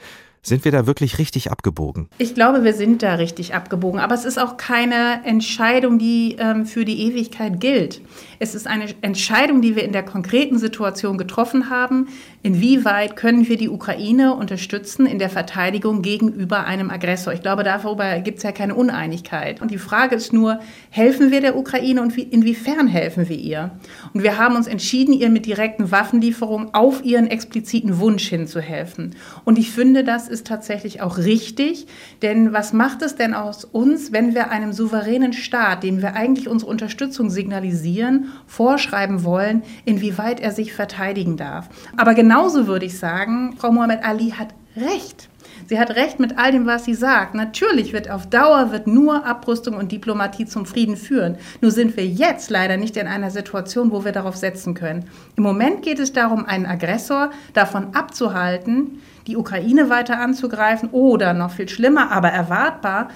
Sind 0.43 0.65
wir 0.65 0.73
da 0.73 0.87
wirklich 0.87 1.19
richtig 1.19 1.50
abgebogen? 1.50 2.09
Ich 2.17 2.35
glaube, 2.35 2.65
wir 2.65 2.73
sind 2.73 3.03
da 3.03 3.17
richtig 3.17 3.55
abgebogen. 3.55 4.00
Aber 4.00 4.15
es 4.15 4.25
ist 4.25 4.39
auch 4.39 4.57
keine 4.57 5.21
Entscheidung, 5.25 5.99
die 5.99 6.37
ähm, 6.39 6.65
für 6.65 6.87
die 6.87 7.03
Ewigkeit 7.03 7.61
gilt. 7.61 8.00
Es 8.39 8.55
ist 8.55 8.67
eine 8.67 8.87
Entscheidung, 9.03 9.61
die 9.61 9.77
wir 9.77 9.85
in 9.85 9.93
der 9.93 10.03
konkreten 10.03 10.59
Situation 10.59 11.19
getroffen 11.19 11.69
haben. 11.69 12.09
Inwieweit 12.42 13.16
können 13.16 13.47
wir 13.47 13.59
die 13.59 13.68
Ukraine 13.68 14.35
unterstützen 14.35 15.04
in 15.04 15.18
der 15.18 15.28
Verteidigung 15.28 16.00
gegenüber 16.00 16.64
einem 16.64 16.88
Aggressor? 16.88 17.35
Ich 17.35 17.42
glaube, 17.42 17.64
darüber 17.64 18.18
gibt 18.20 18.38
es 18.38 18.44
ja 18.44 18.52
keine 18.52 18.76
Uneinigkeit. 18.76 19.61
Und 19.61 19.70
die 19.70 19.76
Frage 19.76 20.16
ist 20.16 20.32
nur, 20.32 20.59
helfen 20.88 21.30
wir 21.32 21.42
der 21.42 21.54
Ukraine 21.54 22.00
und 22.00 22.16
wie, 22.16 22.23
inwiefern 22.23 22.87
helfen 22.87 23.28
wir 23.28 23.37
ihr? 23.37 23.73
Und 24.14 24.23
wir 24.23 24.38
haben 24.38 24.56
uns 24.56 24.68
entschieden, 24.68 25.12
ihr 25.12 25.28
mit 25.28 25.44
direkten 25.44 25.90
Waffenlieferungen 25.90 26.73
auf 26.73 27.04
ihren 27.04 27.26
expliziten 27.26 27.99
Wunsch 27.99 28.26
hinzuhelfen. 28.26 29.16
Und 29.44 29.59
ich 29.59 29.70
finde, 29.70 30.02
das 30.02 30.26
ist 30.26 30.47
tatsächlich 30.47 31.02
auch 31.02 31.18
richtig, 31.18 31.88
denn 32.23 32.54
was 32.54 32.73
macht 32.73 33.02
es 33.02 33.16
denn 33.16 33.35
aus 33.35 33.64
uns, 33.66 34.12
wenn 34.12 34.35
wir 34.35 34.50
einem 34.50 34.73
souveränen 34.73 35.35
Staat, 35.35 35.82
dem 35.82 36.00
wir 36.00 36.14
eigentlich 36.14 36.49
unsere 36.49 36.70
Unterstützung 36.70 37.28
signalisieren, 37.28 38.32
vorschreiben 38.47 39.25
wollen, 39.25 39.62
inwieweit 39.85 40.40
er 40.40 40.52
sich 40.52 40.73
verteidigen 40.73 41.37
darf? 41.37 41.68
Aber 41.99 42.14
genauso 42.30 42.68
würde 42.68 42.87
ich 42.87 42.96
sagen, 42.96 43.56
Frau 43.58 43.72
Mohammed 43.72 44.04
Ali 44.04 44.30
hat 44.30 44.54
recht. 44.76 45.28
Sie 45.66 45.80
hat 45.80 45.90
recht 45.96 46.20
mit 46.20 46.38
all 46.38 46.52
dem, 46.52 46.64
was 46.64 46.84
sie 46.84 46.94
sagt. 46.94 47.34
Natürlich 47.34 47.92
wird 47.92 48.08
auf 48.08 48.28
Dauer 48.28 48.70
wird 48.70 48.87
nur 48.87 49.26
Abrüstung 49.26 49.75
und 49.75 49.90
Diplomatie 49.90 50.46
zum 50.46 50.64
Frieden 50.64 50.96
führen. 50.96 51.38
Nur 51.60 51.72
sind 51.72 51.96
wir 51.96 52.06
jetzt 52.06 52.49
leider 52.49 52.76
nicht 52.76 52.96
in 52.96 53.08
einer 53.08 53.32
Situation, 53.32 53.90
wo 53.90 54.04
wir 54.04 54.12
darauf 54.12 54.37
setzen 54.37 54.75
können. 54.75 55.06
Im 55.34 55.42
Moment 55.42 55.82
geht 55.82 55.99
es 55.99 56.12
darum, 56.12 56.46
einen 56.46 56.66
Aggressor 56.66 57.30
davon 57.52 57.96
abzuhalten, 57.96 59.02
die 59.26 59.37
Ukraine 59.37 59.90
weiter 59.90 60.20
anzugreifen 60.20 60.90
oder 60.90 61.34
noch 61.34 61.50
viel 61.50 61.68
schlimmer, 61.68 62.12
aber 62.12 62.28
erwartbar, 62.28 63.08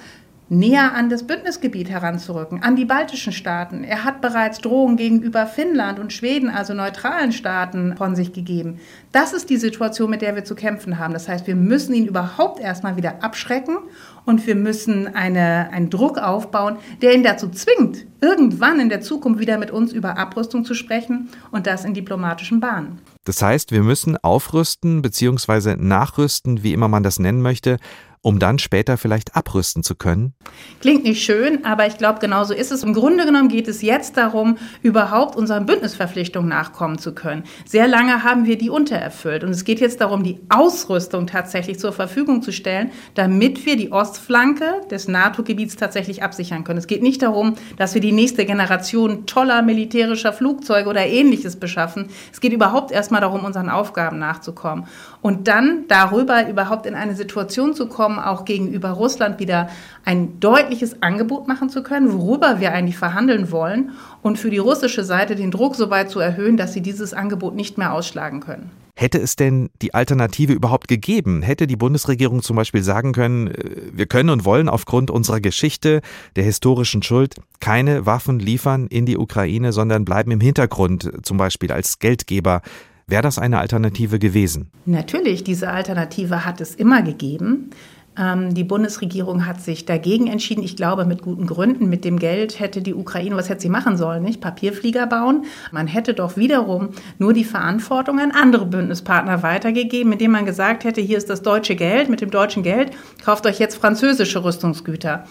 näher 0.47 0.93
an 0.93 1.09
das 1.09 1.25
Bündnisgebiet 1.25 1.89
heranzurücken, 1.89 2.61
an 2.61 2.75
die 2.75 2.85
baltischen 2.85 3.33
Staaten. 3.33 3.83
Er 3.83 4.03
hat 4.03 4.21
bereits 4.21 4.59
Drohungen 4.59 4.95
gegenüber 4.95 5.47
Finnland 5.47 5.99
und 5.99 6.13
Schweden, 6.13 6.49
also 6.49 6.73
neutralen 6.73 7.31
Staaten, 7.31 7.95
von 7.97 8.15
sich 8.15 8.31
gegeben. 8.31 8.79
Das 9.11 9.33
ist 9.33 9.49
die 9.49 9.57
Situation, 9.57 10.09
mit 10.09 10.21
der 10.21 10.35
wir 10.35 10.43
zu 10.43 10.55
kämpfen 10.55 10.99
haben. 10.99 11.13
Das 11.13 11.27
heißt, 11.27 11.47
wir 11.47 11.55
müssen 11.55 11.93
ihn 11.95 12.05
überhaupt 12.05 12.59
erstmal 12.59 12.95
wieder 12.95 13.23
abschrecken 13.23 13.77
und 14.25 14.45
wir 14.45 14.55
müssen 14.55 15.13
eine, 15.15 15.69
einen 15.71 15.89
Druck 15.89 16.17
aufbauen, 16.17 16.77
der 17.01 17.13
ihn 17.13 17.23
dazu 17.23 17.49
zwingt, 17.49 18.05
irgendwann 18.21 18.79
in 18.79 18.89
der 18.89 19.01
Zukunft 19.01 19.39
wieder 19.39 19.57
mit 19.57 19.71
uns 19.71 19.93
über 19.93 20.17
Abrüstung 20.17 20.65
zu 20.65 20.73
sprechen 20.73 21.29
und 21.51 21.65
das 21.67 21.85
in 21.85 21.93
diplomatischen 21.93 22.59
Bahnen. 22.59 22.99
Das 23.23 23.41
heißt, 23.41 23.71
wir 23.71 23.81
müssen 23.81 24.17
aufrüsten 24.17 25.01
bzw. 25.01 25.75
nachrüsten, 25.77 26.61
wie 26.61 26.73
immer 26.73 26.87
man 26.87 27.01
das 27.01 27.17
nennen 27.17 27.41
möchte, 27.41 27.77
um 28.25 28.39
dann 28.39 28.57
später 28.57 28.97
vielleicht 28.97 29.35
abrüsten 29.35 29.83
zu 29.83 29.93
können? 29.93 30.33
Klingt 30.81 31.03
nicht 31.03 31.23
schön, 31.23 31.63
aber 31.63 31.85
ich 31.85 31.99
glaube, 31.99 32.17
genau 32.17 32.43
so 32.43 32.55
ist 32.55 32.71
es. 32.71 32.81
Im 32.81 32.95
Grunde 32.95 33.23
genommen 33.23 33.49
geht 33.49 33.67
es 33.67 33.83
jetzt 33.83 34.17
darum, 34.17 34.57
überhaupt 34.81 35.35
unseren 35.35 35.67
Bündnisverpflichtungen 35.67 36.49
nachkommen 36.49 36.97
zu 36.97 37.13
können. 37.13 37.43
Sehr 37.65 37.87
lange 37.87 38.23
haben 38.23 38.47
wir 38.47 38.57
die 38.57 38.71
untererfüllt 38.71 39.43
und 39.43 39.51
es 39.51 39.63
geht 39.63 39.79
jetzt 39.79 40.01
darum, 40.01 40.23
die 40.23 40.39
Ausrüstung 40.49 41.27
tatsächlich 41.27 41.77
zur 41.77 41.93
Verfügung 41.93 42.41
zu 42.41 42.51
stellen, 42.51 42.89
damit 43.13 43.63
wir 43.67 43.77
die 43.77 43.91
Ostflanke 43.91 44.81
des 44.89 45.07
NATO-Gebiets 45.07 45.75
tatsächlich 45.75 46.23
absichern 46.23 46.63
können. 46.63 46.79
Es 46.79 46.87
geht 46.87 47.03
nicht 47.03 47.21
darum, 47.21 47.53
dass 47.77 47.93
wir 47.93 48.01
die 48.01 48.11
nächste 48.11 48.47
Generation 48.47 49.27
toller 49.27 49.61
militärischer 49.61 50.33
Flugzeuge 50.33 50.89
oder 50.89 51.05
ähnliches 51.05 51.57
beschaffen. 51.57 52.07
Es 52.33 52.41
geht 52.41 52.53
überhaupt 52.53 52.91
erstmal 52.91 53.21
darum, 53.21 53.45
unseren 53.45 53.69
Aufgaben 53.69 54.17
nachzukommen 54.17 54.87
und 55.21 55.47
dann 55.47 55.85
darüber 55.87 56.49
überhaupt 56.49 56.87
in 56.87 56.95
eine 56.95 57.13
Situation 57.13 57.75
zu 57.75 57.87
kommen, 57.87 58.14
auch 58.19 58.45
gegenüber 58.45 58.91
Russland 58.91 59.39
wieder 59.39 59.69
ein 60.03 60.39
deutliches 60.39 61.01
Angebot 61.01 61.47
machen 61.47 61.69
zu 61.69 61.83
können, 61.83 62.13
worüber 62.13 62.59
wir 62.59 62.73
eigentlich 62.73 62.97
verhandeln 62.97 63.51
wollen 63.51 63.91
und 64.21 64.37
für 64.37 64.49
die 64.49 64.57
russische 64.57 65.03
Seite 65.03 65.35
den 65.35 65.51
Druck 65.51 65.75
so 65.75 65.89
weit 65.89 66.09
zu 66.09 66.19
erhöhen, 66.19 66.57
dass 66.57 66.73
sie 66.73 66.81
dieses 66.81 67.13
Angebot 67.13 67.55
nicht 67.55 67.77
mehr 67.77 67.93
ausschlagen 67.93 68.39
können. 68.39 68.71
Hätte 68.97 69.19
es 69.19 69.35
denn 69.35 69.69
die 69.81 69.93
Alternative 69.93 70.53
überhaupt 70.53 70.87
gegeben? 70.87 71.41
Hätte 71.41 71.67
die 71.67 71.75
Bundesregierung 71.75 72.41
zum 72.41 72.55
Beispiel 72.55 72.81
sagen 72.81 73.11
können, 73.11 73.47
äh, 73.47 73.53
wir 73.91 74.05
können 74.05 74.29
und 74.29 74.45
wollen 74.45 74.69
aufgrund 74.69 75.11
unserer 75.11 75.41
Geschichte, 75.41 76.01
der 76.37 76.45
historischen 76.45 77.03
Schuld, 77.03 77.35
keine 77.59 78.05
Waffen 78.05 78.39
liefern 78.39 78.87
in 78.87 79.05
die 79.05 79.17
Ukraine, 79.17 79.73
sondern 79.73 80.05
bleiben 80.05 80.31
im 80.31 80.39
Hintergrund, 80.39 81.11
zum 81.23 81.35
Beispiel 81.35 81.73
als 81.73 81.99
Geldgeber. 81.99 82.61
Wäre 83.05 83.21
das 83.21 83.37
eine 83.37 83.59
Alternative 83.59 84.17
gewesen? 84.17 84.71
Natürlich, 84.85 85.43
diese 85.43 85.69
Alternative 85.69 86.45
hat 86.45 86.61
es 86.61 86.73
immer 86.73 87.01
gegeben. 87.01 87.71
Ähm, 88.17 88.53
die 88.53 88.63
Bundesregierung 88.63 89.45
hat 89.45 89.61
sich 89.61 89.85
dagegen 89.85 90.27
entschieden. 90.27 90.63
Ich 90.63 90.75
glaube, 90.75 91.05
mit 91.05 91.21
guten 91.21 91.45
Gründen. 91.45 91.89
Mit 91.89 92.05
dem 92.05 92.19
Geld 92.19 92.59
hätte 92.59 92.81
die 92.81 92.93
Ukraine, 92.93 93.35
was 93.35 93.49
hätte 93.49 93.61
sie 93.61 93.69
machen 93.69 93.97
sollen, 93.97 94.23
nicht? 94.23 94.41
Papierflieger 94.41 95.07
bauen. 95.07 95.45
Man 95.71 95.87
hätte 95.87 96.13
doch 96.13 96.37
wiederum 96.37 96.89
nur 97.19 97.33
die 97.33 97.43
Verantwortung 97.43 98.19
an 98.19 98.31
andere 98.31 98.65
Bündnispartner 98.65 99.43
weitergegeben, 99.43 100.13
indem 100.13 100.31
man 100.31 100.45
gesagt 100.45 100.83
hätte, 100.83 101.01
hier 101.01 101.17
ist 101.17 101.29
das 101.29 101.41
deutsche 101.41 101.75
Geld, 101.75 102.09
mit 102.09 102.21
dem 102.21 102.31
deutschen 102.31 102.63
Geld 102.63 102.91
kauft 103.23 103.45
euch 103.45 103.59
jetzt 103.59 103.75
französische 103.75 104.43
Rüstungsgüter. 104.43 105.25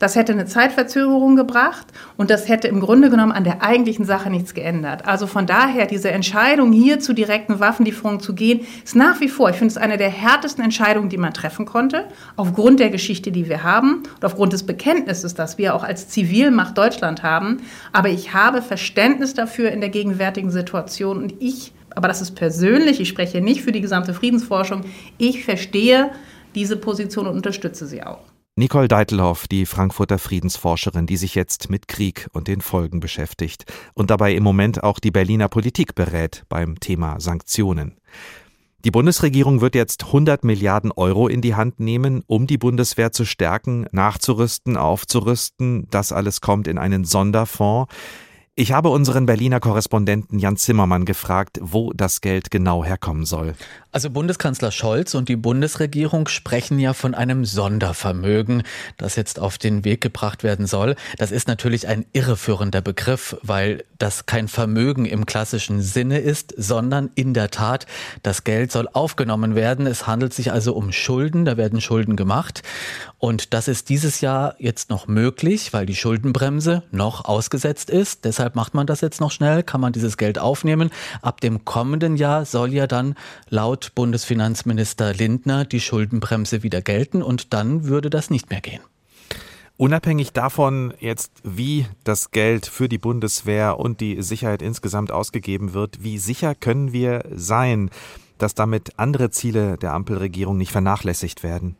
Das 0.00 0.16
hätte 0.16 0.32
eine 0.32 0.46
Zeitverzögerung 0.46 1.36
gebracht 1.36 1.86
und 2.16 2.30
das 2.30 2.48
hätte 2.48 2.68
im 2.68 2.80
Grunde 2.80 3.10
genommen 3.10 3.32
an 3.32 3.44
der 3.44 3.62
eigentlichen 3.62 4.06
Sache 4.06 4.30
nichts 4.30 4.54
geändert. 4.54 5.06
Also 5.06 5.26
von 5.26 5.46
daher, 5.46 5.84
diese 5.84 6.10
Entscheidung, 6.10 6.72
hier 6.72 7.00
zu 7.00 7.12
direkten 7.12 7.60
Waffenlieferungen 7.60 8.18
zu 8.18 8.34
gehen, 8.34 8.60
ist 8.82 8.96
nach 8.96 9.20
wie 9.20 9.28
vor, 9.28 9.50
ich 9.50 9.56
finde 9.56 9.72
es 9.72 9.76
eine 9.76 9.98
der 9.98 10.08
härtesten 10.08 10.64
Entscheidungen, 10.64 11.10
die 11.10 11.18
man 11.18 11.34
treffen 11.34 11.66
konnte, 11.66 12.06
aufgrund 12.36 12.80
der 12.80 12.88
Geschichte, 12.88 13.30
die 13.30 13.46
wir 13.50 13.62
haben 13.62 14.02
und 14.14 14.24
aufgrund 14.24 14.54
des 14.54 14.62
Bekenntnisses, 14.62 15.34
das 15.34 15.58
wir 15.58 15.74
auch 15.74 15.84
als 15.84 16.08
Zivilmacht 16.08 16.78
Deutschland 16.78 17.22
haben. 17.22 17.58
Aber 17.92 18.08
ich 18.08 18.32
habe 18.32 18.62
Verständnis 18.62 19.34
dafür 19.34 19.70
in 19.70 19.80
der 19.80 19.90
gegenwärtigen 19.90 20.50
Situation 20.50 21.18
und 21.18 21.34
ich, 21.40 21.74
aber 21.94 22.08
das 22.08 22.22
ist 22.22 22.36
persönlich, 22.36 23.00
ich 23.00 23.08
spreche 23.08 23.42
nicht 23.42 23.60
für 23.60 23.72
die 23.72 23.82
gesamte 23.82 24.14
Friedensforschung, 24.14 24.80
ich 25.18 25.44
verstehe 25.44 26.08
diese 26.54 26.78
Position 26.78 27.26
und 27.26 27.34
unterstütze 27.34 27.84
sie 27.86 28.02
auch. 28.02 28.30
Nicole 28.56 28.88
Deitelhoff, 28.88 29.46
die 29.48 29.64
Frankfurter 29.64 30.18
Friedensforscherin, 30.18 31.06
die 31.06 31.16
sich 31.16 31.34
jetzt 31.34 31.70
mit 31.70 31.88
Krieg 31.88 32.28
und 32.32 32.48
den 32.48 32.60
Folgen 32.60 33.00
beschäftigt 33.00 33.64
und 33.94 34.10
dabei 34.10 34.34
im 34.34 34.42
Moment 34.42 34.82
auch 34.82 34.98
die 34.98 35.10
Berliner 35.10 35.48
Politik 35.48 35.94
berät 35.94 36.44
beim 36.48 36.78
Thema 36.80 37.20
Sanktionen. 37.20 37.96
Die 38.84 38.90
Bundesregierung 38.90 39.60
wird 39.60 39.74
jetzt 39.74 40.06
100 40.06 40.42
Milliarden 40.42 40.90
Euro 40.90 41.28
in 41.28 41.42
die 41.42 41.54
Hand 41.54 41.80
nehmen, 41.80 42.22
um 42.26 42.46
die 42.46 42.56
Bundeswehr 42.56 43.12
zu 43.12 43.26
stärken, 43.26 43.86
nachzurüsten, 43.92 44.78
aufzurüsten. 44.78 45.86
Das 45.90 46.12
alles 46.12 46.40
kommt 46.40 46.66
in 46.66 46.78
einen 46.78 47.04
Sonderfonds. 47.04 47.92
Ich 48.56 48.72
habe 48.72 48.88
unseren 48.88 49.26
Berliner 49.26 49.60
Korrespondenten 49.60 50.38
Jan 50.40 50.56
Zimmermann 50.56 51.04
gefragt, 51.04 51.58
wo 51.62 51.92
das 51.92 52.20
Geld 52.20 52.50
genau 52.50 52.84
herkommen 52.84 53.24
soll. 53.24 53.54
Also 53.92 54.10
Bundeskanzler 54.10 54.72
Scholz 54.72 55.14
und 55.14 55.28
die 55.28 55.36
Bundesregierung 55.36 56.28
sprechen 56.28 56.78
ja 56.78 56.92
von 56.92 57.14
einem 57.14 57.44
Sondervermögen, 57.44 58.64
das 58.96 59.16
jetzt 59.16 59.38
auf 59.38 59.56
den 59.56 59.84
Weg 59.84 60.00
gebracht 60.00 60.42
werden 60.42 60.66
soll. 60.66 60.96
Das 61.16 61.30
ist 61.30 61.48
natürlich 61.48 61.86
ein 61.86 62.04
irreführender 62.12 62.82
Begriff, 62.82 63.36
weil 63.42 63.84
das 63.98 64.26
kein 64.26 64.48
Vermögen 64.48 65.06
im 65.06 65.26
klassischen 65.26 65.80
Sinne 65.80 66.18
ist, 66.18 66.52
sondern 66.56 67.10
in 67.14 67.34
der 67.34 67.50
Tat, 67.50 67.86
das 68.22 68.44
Geld 68.44 68.72
soll 68.72 68.88
aufgenommen 68.92 69.54
werden. 69.54 69.86
Es 69.86 70.08
handelt 70.08 70.34
sich 70.34 70.52
also 70.52 70.74
um 70.74 70.92
Schulden, 70.92 71.44
da 71.44 71.56
werden 71.56 71.80
Schulden 71.80 72.16
gemacht. 72.16 72.62
Und 73.20 73.52
das 73.52 73.68
ist 73.68 73.90
dieses 73.90 74.22
Jahr 74.22 74.54
jetzt 74.58 74.88
noch 74.88 75.06
möglich, 75.06 75.74
weil 75.74 75.84
die 75.84 75.94
Schuldenbremse 75.94 76.84
noch 76.90 77.26
ausgesetzt 77.26 77.90
ist. 77.90 78.24
Deshalb 78.24 78.56
macht 78.56 78.72
man 78.72 78.86
das 78.86 79.02
jetzt 79.02 79.20
noch 79.20 79.30
schnell, 79.30 79.62
kann 79.62 79.82
man 79.82 79.92
dieses 79.92 80.16
Geld 80.16 80.38
aufnehmen. 80.38 80.88
Ab 81.20 81.42
dem 81.42 81.66
kommenden 81.66 82.16
Jahr 82.16 82.46
soll 82.46 82.72
ja 82.72 82.86
dann 82.86 83.14
laut 83.50 83.92
Bundesfinanzminister 83.94 85.12
Lindner 85.12 85.66
die 85.66 85.82
Schuldenbremse 85.82 86.62
wieder 86.62 86.80
gelten 86.80 87.22
und 87.22 87.52
dann 87.52 87.84
würde 87.84 88.08
das 88.08 88.30
nicht 88.30 88.48
mehr 88.48 88.62
gehen. 88.62 88.80
Unabhängig 89.76 90.32
davon 90.32 90.94
jetzt, 90.98 91.30
wie 91.44 91.86
das 92.04 92.30
Geld 92.30 92.64
für 92.64 92.88
die 92.88 92.98
Bundeswehr 92.98 93.78
und 93.78 94.00
die 94.00 94.22
Sicherheit 94.22 94.62
insgesamt 94.62 95.12
ausgegeben 95.12 95.74
wird, 95.74 96.02
wie 96.02 96.16
sicher 96.16 96.54
können 96.54 96.94
wir 96.94 97.24
sein, 97.34 97.90
dass 98.38 98.54
damit 98.54 98.98
andere 98.98 99.30
Ziele 99.30 99.76
der 99.76 99.92
Ampelregierung 99.92 100.56
nicht 100.56 100.72
vernachlässigt 100.72 101.42
werden? 101.42 101.76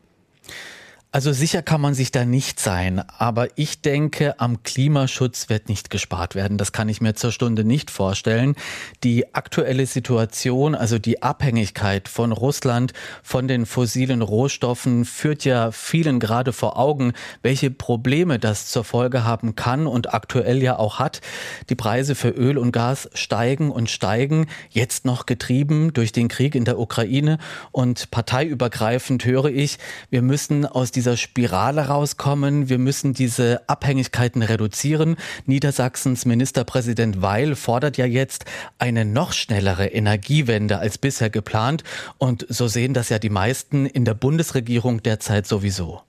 Also 1.12 1.32
sicher 1.32 1.60
kann 1.60 1.80
man 1.80 1.94
sich 1.94 2.12
da 2.12 2.24
nicht 2.24 2.60
sein, 2.60 3.02
aber 3.18 3.48
ich 3.56 3.82
denke, 3.82 4.38
am 4.38 4.62
Klimaschutz 4.62 5.48
wird 5.48 5.68
nicht 5.68 5.90
gespart 5.90 6.36
werden. 6.36 6.56
Das 6.56 6.70
kann 6.70 6.88
ich 6.88 7.00
mir 7.00 7.14
zur 7.14 7.32
Stunde 7.32 7.64
nicht 7.64 7.90
vorstellen. 7.90 8.54
Die 9.02 9.34
aktuelle 9.34 9.86
Situation, 9.86 10.76
also 10.76 11.00
die 11.00 11.20
Abhängigkeit 11.20 12.06
von 12.06 12.30
Russland 12.30 12.92
von 13.24 13.48
den 13.48 13.66
fossilen 13.66 14.22
Rohstoffen, 14.22 15.04
führt 15.04 15.44
ja 15.44 15.72
vielen 15.72 16.20
gerade 16.20 16.52
vor 16.52 16.78
Augen, 16.78 17.12
welche 17.42 17.72
Probleme 17.72 18.38
das 18.38 18.68
zur 18.68 18.84
Folge 18.84 19.24
haben 19.24 19.56
kann 19.56 19.88
und 19.88 20.14
aktuell 20.14 20.62
ja 20.62 20.78
auch 20.78 21.00
hat. 21.00 21.22
Die 21.70 21.74
Preise 21.74 22.14
für 22.14 22.30
Öl 22.30 22.56
und 22.56 22.70
Gas 22.70 23.10
steigen 23.14 23.72
und 23.72 23.90
steigen, 23.90 24.46
jetzt 24.68 25.04
noch 25.04 25.26
getrieben 25.26 25.92
durch 25.92 26.12
den 26.12 26.28
Krieg 26.28 26.54
in 26.54 26.64
der 26.64 26.78
Ukraine 26.78 27.38
und 27.72 28.12
parteiübergreifend 28.12 29.24
höre 29.24 29.46
ich, 29.46 29.78
wir 30.10 30.22
müssen 30.22 30.66
aus 30.66 30.92
dieser 31.00 31.16
Spirale 31.16 31.86
rauskommen. 31.86 32.68
Wir 32.68 32.76
müssen 32.76 33.14
diese 33.14 33.66
Abhängigkeiten 33.70 34.42
reduzieren. 34.42 35.16
Niedersachsens 35.46 36.26
Ministerpräsident 36.26 37.22
Weil 37.22 37.56
fordert 37.56 37.96
ja 37.96 38.04
jetzt 38.04 38.44
eine 38.78 39.06
noch 39.06 39.32
schnellere 39.32 39.86
Energiewende 39.86 40.78
als 40.78 40.98
bisher 40.98 41.30
geplant. 41.30 41.84
Und 42.18 42.44
so 42.50 42.68
sehen 42.68 42.92
das 42.92 43.08
ja 43.08 43.18
die 43.18 43.30
meisten 43.30 43.86
in 43.86 44.04
der 44.04 44.12
Bundesregierung 44.12 45.02
derzeit 45.02 45.46
sowieso. 45.46 46.02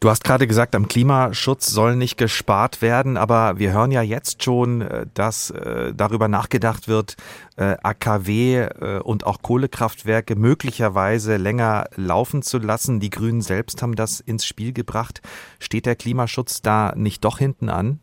Du 0.00 0.08
hast 0.10 0.22
gerade 0.22 0.46
gesagt, 0.46 0.76
am 0.76 0.86
Klimaschutz 0.86 1.66
soll 1.66 1.96
nicht 1.96 2.16
gespart 2.16 2.82
werden, 2.82 3.16
aber 3.16 3.58
wir 3.58 3.72
hören 3.72 3.90
ja 3.90 4.00
jetzt 4.00 4.44
schon, 4.44 4.80
äh, 4.80 5.06
dass 5.14 5.50
äh, 5.50 5.92
darüber 5.92 6.28
nachgedacht 6.28 6.86
wird, 6.86 7.16
äh, 7.56 7.76
AKW 7.82 8.68
und 9.02 9.26
auch 9.26 9.42
Kohlekraftwerke 9.42 10.36
möglicherweise 10.36 11.36
länger 11.36 11.86
laufen 11.96 12.42
zu 12.42 12.58
lassen. 12.58 13.00
Die 13.00 13.10
Grünen 13.10 13.40
selbst 13.40 13.82
haben 13.82 13.96
das 13.96 14.20
ins 14.20 14.46
Spiel 14.46 14.72
gebracht. 14.72 15.20
Steht 15.58 15.86
der 15.86 15.96
Klimaschutz 15.96 16.62
da 16.62 16.94
nicht 16.96 17.24
doch 17.24 17.38
hinten 17.38 17.68
an? 17.68 17.98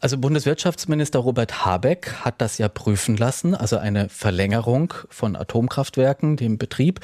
Also 0.00 0.18
Bundeswirtschaftsminister 0.18 1.18
Robert 1.18 1.64
Habeck 1.64 2.12
hat 2.20 2.40
das 2.40 2.58
ja 2.58 2.68
prüfen 2.68 3.16
lassen, 3.16 3.54
also 3.54 3.78
eine 3.78 4.08
Verlängerung 4.08 4.94
von 5.08 5.36
Atomkraftwerken, 5.36 6.36
dem 6.36 6.58
Betrieb. 6.58 7.00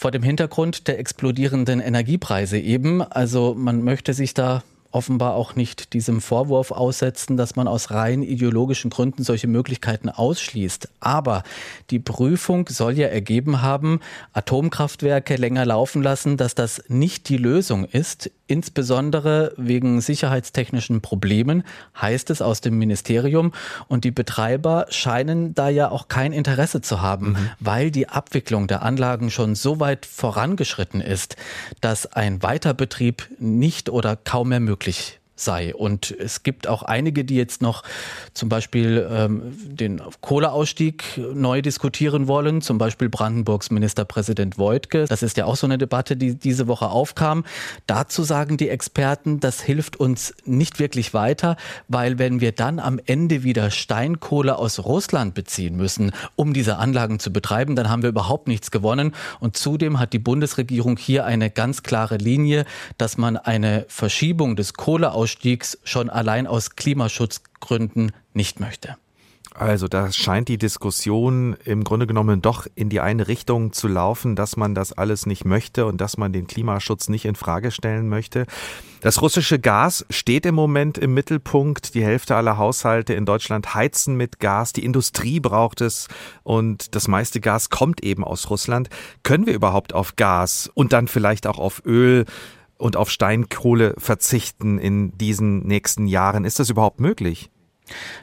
Vor 0.00 0.10
dem 0.10 0.22
Hintergrund 0.22 0.88
der 0.88 0.98
explodierenden 0.98 1.78
Energiepreise 1.78 2.58
eben. 2.58 3.02
Also 3.02 3.54
man 3.54 3.84
möchte 3.84 4.14
sich 4.14 4.32
da 4.32 4.62
offenbar 4.92 5.34
auch 5.34 5.56
nicht 5.56 5.92
diesem 5.92 6.22
Vorwurf 6.22 6.70
aussetzen, 6.70 7.36
dass 7.36 7.54
man 7.54 7.68
aus 7.68 7.90
rein 7.90 8.22
ideologischen 8.22 8.88
Gründen 8.88 9.24
solche 9.24 9.46
Möglichkeiten 9.46 10.08
ausschließt. 10.08 10.88
Aber 11.00 11.42
die 11.90 11.98
Prüfung 11.98 12.66
soll 12.66 12.96
ja 12.96 13.08
ergeben 13.08 13.60
haben, 13.60 14.00
Atomkraftwerke 14.32 15.36
länger 15.36 15.66
laufen 15.66 16.02
lassen, 16.02 16.38
dass 16.38 16.54
das 16.54 16.82
nicht 16.88 17.28
die 17.28 17.36
Lösung 17.36 17.84
ist. 17.84 18.30
Insbesondere 18.50 19.52
wegen 19.56 20.00
sicherheitstechnischen 20.00 21.00
Problemen, 21.00 21.62
heißt 22.00 22.30
es 22.30 22.42
aus 22.42 22.60
dem 22.60 22.78
Ministerium. 22.78 23.52
Und 23.86 24.02
die 24.02 24.10
Betreiber 24.10 24.86
scheinen 24.88 25.54
da 25.54 25.68
ja 25.68 25.88
auch 25.88 26.08
kein 26.08 26.32
Interesse 26.32 26.80
zu 26.80 27.00
haben, 27.00 27.30
mhm. 27.30 27.50
weil 27.60 27.92
die 27.92 28.08
Abwicklung 28.08 28.66
der 28.66 28.82
Anlagen 28.82 29.30
schon 29.30 29.54
so 29.54 29.78
weit 29.78 30.04
vorangeschritten 30.04 31.00
ist, 31.00 31.36
dass 31.80 32.06
ein 32.06 32.42
Weiterbetrieb 32.42 33.28
nicht 33.38 33.88
oder 33.88 34.16
kaum 34.16 34.48
mehr 34.48 34.58
möglich 34.58 35.19
sei. 35.40 35.74
Und 35.74 36.10
es 36.10 36.42
gibt 36.42 36.66
auch 36.66 36.82
einige, 36.82 37.24
die 37.24 37.36
jetzt 37.36 37.62
noch 37.62 37.82
zum 38.34 38.48
Beispiel 38.48 39.08
ähm, 39.10 39.42
den 39.56 40.00
Kohleausstieg 40.20 41.20
neu 41.34 41.62
diskutieren 41.62 42.28
wollen, 42.28 42.60
zum 42.60 42.78
Beispiel 42.78 43.08
Brandenburgs 43.08 43.70
Ministerpräsident 43.70 44.58
Voigtke. 44.58 45.06
Das 45.06 45.22
ist 45.22 45.36
ja 45.36 45.46
auch 45.46 45.56
so 45.56 45.66
eine 45.66 45.78
Debatte, 45.78 46.16
die 46.16 46.34
diese 46.34 46.68
Woche 46.68 46.88
aufkam. 46.88 47.44
Dazu 47.86 48.22
sagen 48.22 48.56
die 48.56 48.68
Experten, 48.68 49.40
das 49.40 49.60
hilft 49.60 49.96
uns 49.96 50.34
nicht 50.44 50.78
wirklich 50.78 51.14
weiter, 51.14 51.56
weil 51.88 52.18
wenn 52.18 52.40
wir 52.40 52.52
dann 52.52 52.78
am 52.78 53.00
Ende 53.04 53.42
wieder 53.42 53.70
Steinkohle 53.70 54.58
aus 54.58 54.84
Russland 54.84 55.34
beziehen 55.34 55.76
müssen, 55.76 56.12
um 56.36 56.52
diese 56.52 56.76
Anlagen 56.76 57.18
zu 57.18 57.32
betreiben, 57.32 57.76
dann 57.76 57.88
haben 57.88 58.02
wir 58.02 58.08
überhaupt 58.10 58.48
nichts 58.48 58.70
gewonnen. 58.70 59.14
Und 59.40 59.56
zudem 59.56 59.98
hat 59.98 60.12
die 60.12 60.18
Bundesregierung 60.18 60.96
hier 60.96 61.24
eine 61.24 61.50
ganz 61.50 61.82
klare 61.82 62.16
Linie, 62.16 62.64
dass 62.98 63.16
man 63.16 63.36
eine 63.36 63.84
Verschiebung 63.88 64.56
des 64.56 64.74
Kohleausstiegs 64.74 65.29
Ausstiegs 65.30 65.78
schon 65.84 66.10
allein 66.10 66.48
aus 66.48 66.74
Klimaschutzgründen 66.74 68.10
nicht 68.34 68.58
möchte. 68.58 68.96
Also 69.54 69.86
da 69.86 70.10
scheint 70.10 70.48
die 70.48 70.58
Diskussion 70.58 71.56
im 71.64 71.84
Grunde 71.84 72.08
genommen 72.08 72.42
doch 72.42 72.66
in 72.74 72.88
die 72.88 72.98
eine 72.98 73.28
Richtung 73.28 73.72
zu 73.72 73.86
laufen, 73.86 74.34
dass 74.34 74.56
man 74.56 74.74
das 74.74 74.92
alles 74.92 75.26
nicht 75.26 75.44
möchte 75.44 75.86
und 75.86 76.00
dass 76.00 76.16
man 76.16 76.32
den 76.32 76.48
Klimaschutz 76.48 77.08
nicht 77.08 77.26
in 77.26 77.36
Frage 77.36 77.70
stellen 77.70 78.08
möchte. 78.08 78.46
Das 79.02 79.22
russische 79.22 79.60
Gas 79.60 80.04
steht 80.10 80.46
im 80.46 80.56
Moment 80.56 80.98
im 80.98 81.14
Mittelpunkt. 81.14 81.94
Die 81.94 82.04
Hälfte 82.04 82.34
aller 82.34 82.58
Haushalte 82.58 83.14
in 83.14 83.24
Deutschland 83.24 83.74
heizen 83.74 84.16
mit 84.16 84.40
Gas. 84.40 84.72
Die 84.72 84.84
Industrie 84.84 85.38
braucht 85.38 85.80
es 85.80 86.08
und 86.42 86.96
das 86.96 87.06
meiste 87.06 87.40
Gas 87.40 87.70
kommt 87.70 88.02
eben 88.02 88.24
aus 88.24 88.50
Russland. 88.50 88.88
Können 89.22 89.46
wir 89.46 89.54
überhaupt 89.54 89.94
auf 89.94 90.16
Gas 90.16 90.68
und 90.74 90.92
dann 90.92 91.06
vielleicht 91.06 91.46
auch 91.46 91.58
auf 91.58 91.82
Öl 91.86 92.24
und 92.80 92.96
auf 92.96 93.10
Steinkohle 93.10 93.94
verzichten 93.98 94.78
in 94.78 95.16
diesen 95.18 95.66
nächsten 95.66 96.06
Jahren? 96.06 96.44
Ist 96.44 96.58
das 96.58 96.70
überhaupt 96.70 97.00
möglich? 97.00 97.50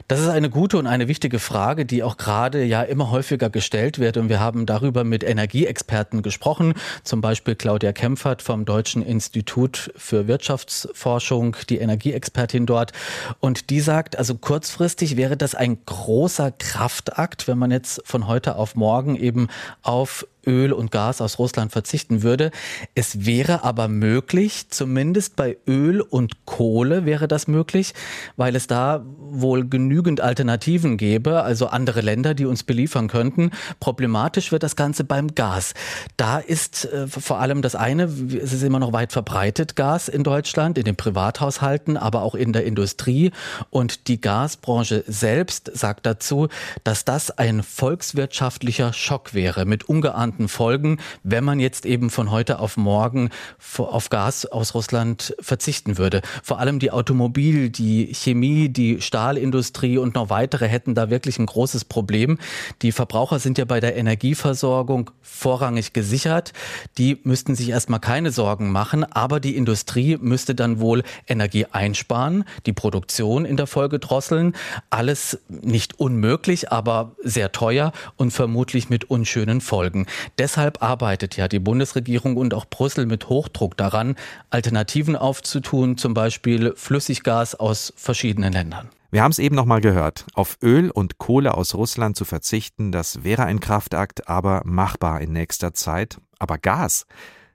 Das 0.06 0.20
ist 0.20 0.28
eine 0.28 0.50
gute 0.50 0.78
und 0.78 0.86
eine 0.86 1.08
wichtige 1.08 1.38
Frage, 1.38 1.84
die 1.84 2.02
auch 2.02 2.16
gerade 2.16 2.64
ja 2.64 2.82
immer 2.82 3.10
häufiger 3.10 3.50
gestellt 3.50 3.98
wird. 3.98 4.16
Und 4.16 4.28
wir 4.28 4.40
haben 4.40 4.66
darüber 4.66 5.04
mit 5.04 5.24
Energieexperten 5.24 6.22
gesprochen, 6.22 6.74
zum 7.04 7.20
Beispiel 7.20 7.54
Claudia 7.54 7.92
Kempfert 7.92 8.42
vom 8.42 8.64
Deutschen 8.64 9.02
Institut 9.02 9.90
für 9.96 10.26
Wirtschaftsforschung, 10.26 11.56
die 11.68 11.78
Energieexpertin 11.78 12.66
dort. 12.66 12.92
Und 13.40 13.70
die 13.70 13.80
sagt, 13.80 14.16
also 14.16 14.36
kurzfristig 14.36 15.16
wäre 15.16 15.36
das 15.36 15.54
ein 15.54 15.84
großer 15.84 16.50
Kraftakt, 16.52 17.48
wenn 17.48 17.58
man 17.58 17.70
jetzt 17.70 18.02
von 18.04 18.26
heute 18.26 18.56
auf 18.56 18.74
morgen 18.74 19.16
eben 19.16 19.48
auf 19.82 20.26
Öl 20.46 20.72
und 20.72 20.90
Gas 20.90 21.20
aus 21.20 21.38
Russland 21.38 21.72
verzichten 21.72 22.22
würde. 22.22 22.50
Es 22.94 23.26
wäre 23.26 23.64
aber 23.64 23.88
möglich, 23.88 24.70
zumindest 24.70 25.36
bei 25.36 25.58
Öl 25.66 26.00
und 26.00 26.46
Kohle 26.46 27.04
wäre 27.04 27.28
das 27.28 27.48
möglich, 27.48 27.94
weil 28.36 28.56
es 28.56 28.66
da 28.66 29.04
wohl 29.18 29.68
genügend 29.68 30.20
Alternativen 30.20 30.96
gäbe, 30.96 31.42
also 31.42 31.66
andere 31.66 32.00
Länder, 32.00 32.34
die 32.34 32.46
uns 32.46 32.62
beliefern 32.62 33.08
könnten. 33.08 33.50
Problematisch 33.80 34.52
wird 34.52 34.62
das 34.62 34.76
Ganze 34.76 35.04
beim 35.04 35.34
Gas. 35.34 35.74
Da 36.16 36.38
ist 36.38 36.86
äh, 36.86 37.06
vor 37.06 37.40
allem 37.40 37.62
das 37.62 37.74
eine, 37.74 38.04
es 38.04 38.52
ist 38.52 38.62
immer 38.62 38.78
noch 38.78 38.92
weit 38.92 39.12
verbreitet 39.12 39.76
Gas 39.76 40.08
in 40.08 40.24
Deutschland, 40.24 40.78
in 40.78 40.84
den 40.84 40.96
Privathaushalten, 40.96 41.96
aber 41.96 42.22
auch 42.22 42.34
in 42.34 42.52
der 42.52 42.64
Industrie. 42.64 43.32
Und 43.70 44.08
die 44.08 44.20
Gasbranche 44.20 45.04
selbst 45.06 45.70
sagt 45.74 46.06
dazu, 46.06 46.48
dass 46.84 47.04
das 47.04 47.30
ein 47.30 47.62
volkswirtschaftlicher 47.62 48.92
Schock 48.92 49.34
wäre 49.34 49.64
mit 49.64 49.88
ungeahnten 49.88 50.27
relevanten 50.28 50.48
Folgen, 50.48 50.98
wenn 51.22 51.44
man 51.44 51.60
jetzt 51.60 51.86
eben 51.86 52.10
von 52.10 52.30
heute 52.30 52.58
auf 52.58 52.76
morgen 52.76 53.30
auf 53.78 54.10
Gas 54.10 54.46
aus 54.46 54.74
Russland 54.74 55.34
verzichten 55.40 55.98
würde. 55.98 56.20
Vor 56.42 56.58
allem 56.58 56.78
die 56.78 56.90
Automobil, 56.90 57.70
die 57.70 58.14
Chemie, 58.14 58.68
die 58.68 59.00
Stahlindustrie 59.00 59.98
und 59.98 60.14
noch 60.14 60.30
weitere 60.30 60.68
hätten 60.68 60.94
da 60.94 61.10
wirklich 61.10 61.38
ein 61.38 61.46
großes 61.46 61.84
Problem. 61.84 62.38
Die 62.82 62.92
Verbraucher 62.92 63.38
sind 63.38 63.58
ja 63.58 63.64
bei 63.64 63.80
der 63.80 63.96
Energieversorgung 63.96 65.10
vorrangig 65.22 65.92
gesichert. 65.92 66.52
Die 66.98 67.18
müssten 67.24 67.54
sich 67.54 67.70
erstmal 67.70 68.00
keine 68.00 68.30
Sorgen 68.30 68.70
machen, 68.70 69.04
aber 69.04 69.40
die 69.40 69.56
Industrie 69.56 70.18
müsste 70.20 70.54
dann 70.54 70.80
wohl 70.80 71.02
Energie 71.26 71.66
einsparen, 71.70 72.44
die 72.66 72.72
Produktion 72.72 73.44
in 73.44 73.56
der 73.56 73.66
Folge 73.66 73.98
drosseln. 73.98 74.54
Alles 74.90 75.38
nicht 75.48 75.98
unmöglich, 75.98 76.70
aber 76.70 77.12
sehr 77.22 77.52
teuer 77.52 77.92
und 78.16 78.32
vermutlich 78.32 78.90
mit 78.90 79.10
unschönen 79.10 79.60
Folgen. 79.60 80.06
Deshalb 80.38 80.82
arbeitet 80.82 81.36
ja 81.36 81.48
die 81.48 81.58
Bundesregierung 81.58 82.36
und 82.36 82.54
auch 82.54 82.66
Brüssel 82.66 83.06
mit 83.06 83.28
Hochdruck 83.28 83.76
daran, 83.76 84.16
Alternativen 84.50 85.16
aufzutun, 85.16 85.96
zum 85.98 86.14
Beispiel 86.14 86.72
Flüssiggas 86.76 87.54
aus 87.54 87.92
verschiedenen 87.96 88.52
Ländern. 88.52 88.88
Wir 89.10 89.22
haben 89.22 89.30
es 89.30 89.38
eben 89.38 89.54
noch 89.54 89.64
mal 89.64 89.80
gehört. 89.80 90.26
Auf 90.34 90.58
Öl 90.62 90.90
und 90.90 91.16
Kohle 91.16 91.54
aus 91.54 91.74
Russland 91.74 92.16
zu 92.16 92.26
verzichten, 92.26 92.92
das 92.92 93.24
wäre 93.24 93.44
ein 93.44 93.58
Kraftakt, 93.58 94.28
aber 94.28 94.60
machbar 94.66 95.22
in 95.22 95.32
nächster 95.32 95.72
Zeit. 95.72 96.18
Aber 96.38 96.58
Gas, 96.58 97.06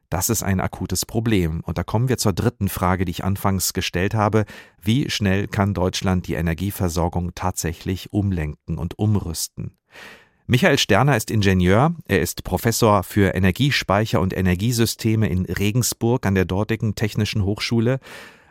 das 0.10 0.30
ist 0.30 0.44
ein 0.44 0.60
akutes 0.60 1.06
Problem. 1.06 1.62
Und 1.62 1.78
da 1.78 1.84
kommen 1.84 2.08
wir 2.08 2.18
zur 2.18 2.34
dritten 2.34 2.70
Frage, 2.70 3.06
die 3.06 3.12
ich 3.12 3.24
anfangs 3.24 3.74
gestellt 3.74 4.14
habe. 4.14 4.46
Wie 4.82 5.10
schnell 5.10 5.48
kann 5.48 5.74
Deutschland 5.74 6.28
die 6.28 6.36
Energieversorgung 6.36 7.34
tatsächlich 7.36 8.14
umlenken 8.14 8.78
und 8.78 8.98
umrüsten? 9.00 9.78
Michael 10.46 10.78
Sterner 10.78 11.16
ist 11.16 11.32
Ingenieur, 11.32 11.96
er 12.06 12.20
ist 12.20 12.44
Professor 12.44 13.04
für 13.04 13.34
Energiespeicher 13.34 14.20
und 14.20 14.36
Energiesysteme 14.36 15.30
in 15.30 15.46
Regensburg 15.46 16.26
an 16.26 16.36
der 16.36 16.44
dortigen 16.44 16.96
Technischen 16.96 17.46
Hochschule. 17.46 18.02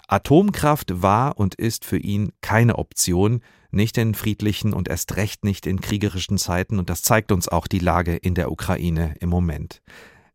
Atomkraft 0.09 1.03
war 1.03 1.39
und 1.39 1.55
ist 1.55 1.85
für 1.85 1.99
ihn 1.99 2.33
keine 2.41 2.79
Option, 2.79 3.43
nicht 3.71 3.99
in 3.99 4.15
friedlichen 4.15 4.73
und 4.73 4.89
erst 4.89 5.17
recht 5.17 5.45
nicht 5.45 5.67
in 5.67 5.83
kriegerischen 5.83 6.39
Zeiten, 6.39 6.79
und 6.79 6.89
das 6.89 7.03
zeigt 7.03 7.31
uns 7.31 7.49
auch 7.49 7.67
die 7.67 7.79
Lage 7.79 8.17
in 8.17 8.35
der 8.35 8.51
Ukraine 8.51 9.15
im 9.21 9.29
Moment. 9.29 9.83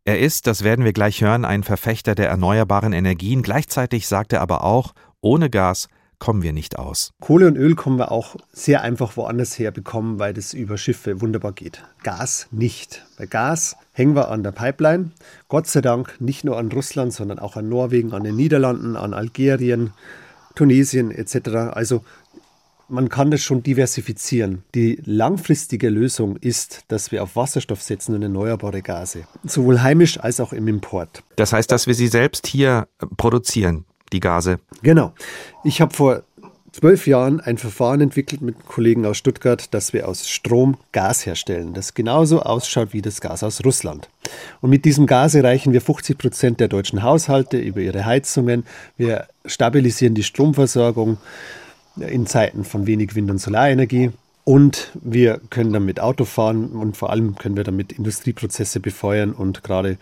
Er 0.06 0.20
ist, 0.20 0.46
das 0.46 0.64
werden 0.64 0.86
wir 0.86 0.94
gleich 0.94 1.22
hören, 1.22 1.44
ein 1.44 1.64
Verfechter 1.64 2.14
der 2.14 2.30
erneuerbaren 2.30 2.94
Energien, 2.94 3.42
gleichzeitig 3.42 4.08
sagt 4.08 4.32
er 4.32 4.42
aber 4.42 4.64
auch, 4.64 4.94
ohne 5.22 5.50
Gas 5.50 5.88
kommen 6.20 6.42
wir 6.42 6.54
nicht 6.54 6.80
aus. 6.80 7.12
Kohle 7.22 7.48
und 7.48 7.58
Öl 7.58 7.76
kommen 7.76 8.00
wir 8.00 8.12
auch 8.12 8.36
sehr 8.52 8.82
einfach 8.82 9.18
woanders 9.18 9.58
her 9.58 9.72
bekommen, 9.72 10.20
weil 10.20 10.34
das 10.34 10.54
über 10.54 10.78
Schiffe 10.78 11.22
wunderbar 11.22 11.52
geht. 11.52 11.84
Gas 12.04 12.48
nicht. 12.52 13.06
Bei 13.18 13.26
Gas 13.26 13.76
hängen 13.94 14.16
wir 14.16 14.30
an 14.30 14.44
der 14.44 14.52
Pipeline. 14.52 15.12
Gott 15.48 15.68
sei 15.68 15.82
Dank 15.82 16.20
nicht 16.20 16.44
nur 16.44 16.58
an 16.58 16.72
Russland, 16.72 17.14
sondern 17.14 17.40
auch 17.40 17.56
an 17.56 17.70
Norwegen, 17.70 18.14
an 18.14 18.24
den 18.24 18.36
Niederlanden, 18.36 18.96
an 18.96 19.14
Algerien, 19.14 19.94
Tunesien 20.56 21.12
etc. 21.12 21.50
Also 21.74 22.04
man 22.90 23.10
kann 23.10 23.32
das 23.32 23.42
schon 23.42 23.64
diversifizieren. 23.64 24.64
Die 24.74 25.02
langfristige 25.04 25.90
Lösung 25.90 26.38
ist, 26.38 26.84
dass 26.88 27.12
wir 27.12 27.22
auf 27.22 27.36
Wasserstoff 27.36 27.82
setzen 27.82 28.16
und 28.16 28.24
erneuerbare 28.24 28.82
Gase, 28.82 29.24
sowohl 29.44 29.82
heimisch 29.82 30.20
als 30.20 30.40
auch 30.40 30.54
im 30.54 30.68
Import. 30.68 31.24
Das 31.36 31.54
heißt, 31.54 31.72
dass 31.72 31.88
wir 31.88 31.94
sie 31.94 32.08
selbst 32.08 32.48
hier 32.48 32.88
produzieren 33.18 33.86
die 34.14 34.20
Gase. 34.20 34.60
Genau. 34.82 35.14
Ich 35.64 35.82
habe 35.82 35.94
vor 35.94 36.24
zwölf 36.72 37.08
Jahren 37.08 37.40
ein 37.40 37.58
Verfahren 37.58 38.02
entwickelt 38.02 38.42
mit 38.42 38.66
Kollegen 38.68 39.06
aus 39.06 39.18
Stuttgart, 39.18 39.74
dass 39.74 39.94
wir 39.94 40.08
aus 40.08 40.30
Strom 40.30 40.78
Gas 40.92 41.26
herstellen, 41.26 41.74
das 41.74 41.94
genauso 41.94 42.42
ausschaut 42.42 42.94
wie 42.94 43.02
das 43.02 43.20
Gas 43.20 43.44
aus 43.44 43.66
Russland. 43.66 44.10
Und 44.62 44.70
mit 44.70 44.86
diesem 44.86 45.08
Gas 45.08 45.34
erreichen 45.34 45.74
wir 45.74 45.82
50 45.82 46.18
Prozent 46.18 46.60
der 46.60 46.68
deutschen 46.68 47.02
Haushalte 47.02 47.58
über 47.58 47.80
ihre 47.80 48.06
Heizungen. 48.06 48.64
Wir 48.96 49.28
stabilisieren 49.46 50.14
die 50.14 50.24
Stromversorgung 50.24 51.18
in 52.00 52.28
Zeiten 52.28 52.64
von 52.64 52.86
wenig 52.86 53.16
Wind- 53.16 53.32
und 53.32 53.40
Solarenergie. 53.40 54.12
Und 54.44 54.92
wir 54.94 55.42
können 55.50 55.74
damit 55.74 56.00
Auto 56.00 56.24
fahren 56.24 56.68
und 56.70 56.96
vor 56.96 57.10
allem 57.10 57.36
können 57.36 57.58
wir 57.58 57.66
damit 57.66 57.92
Industrieprozesse 57.92 58.80
befeuern 58.80 59.34
und 59.34 59.62
gerade 59.64 59.98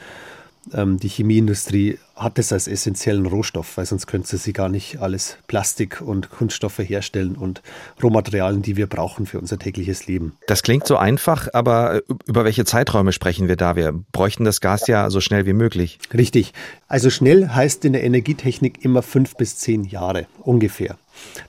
die 0.73 1.08
Chemieindustrie 1.08 1.99
hat 2.15 2.38
das 2.38 2.51
als 2.54 2.67
essentiellen 2.67 3.25
Rohstoff, 3.25 3.78
weil 3.78 3.86
sonst 3.86 4.08
könnte 4.08 4.38
sie 4.38 4.54
gar 4.54 4.69
nicht 4.69 4.99
alles 4.99 5.38
Plastik 5.47 6.01
und 6.01 6.30
Kunststoffe 6.30 6.80
herstellen 6.80 7.36
und 7.36 7.62
Rohmaterialien, 8.01 8.62
die 8.62 8.78
wir 8.78 8.88
brauchen 8.88 9.25
für 9.25 9.39
unser 9.39 9.60
tägliches 9.60 10.08
Leben. 10.08 10.34
Das 10.47 10.63
klingt 10.63 10.88
so 10.88 10.95
einfach, 10.95 11.49
aber 11.54 11.95
äh, 11.95 12.01
über 12.25 12.45
welche 12.45 12.65
Zeiträume 12.65 13.12
sprechen 13.12 13.47
wir 13.47 13.58
da? 13.58 13.75
Wir 13.75 13.93
bräuchten 14.12 14.45
das 14.45 14.62
Gas 14.62 14.88
ja 14.88 15.10
so 15.10 15.21
schnell 15.21 15.45
wie 15.45 15.54
möglich. 15.54 15.99
Richtig. 16.13 16.54
Also 16.88 17.10
schnell 17.10 17.49
heißt 17.49 17.84
in 17.86 17.93
der 17.93 18.04
Energietechnik 18.04 18.84
immer 18.84 19.01
fünf 19.01 19.36
bis 19.36 19.58
zehn 19.58 19.84
Jahre 19.84 20.25
ungefähr. 20.41 20.97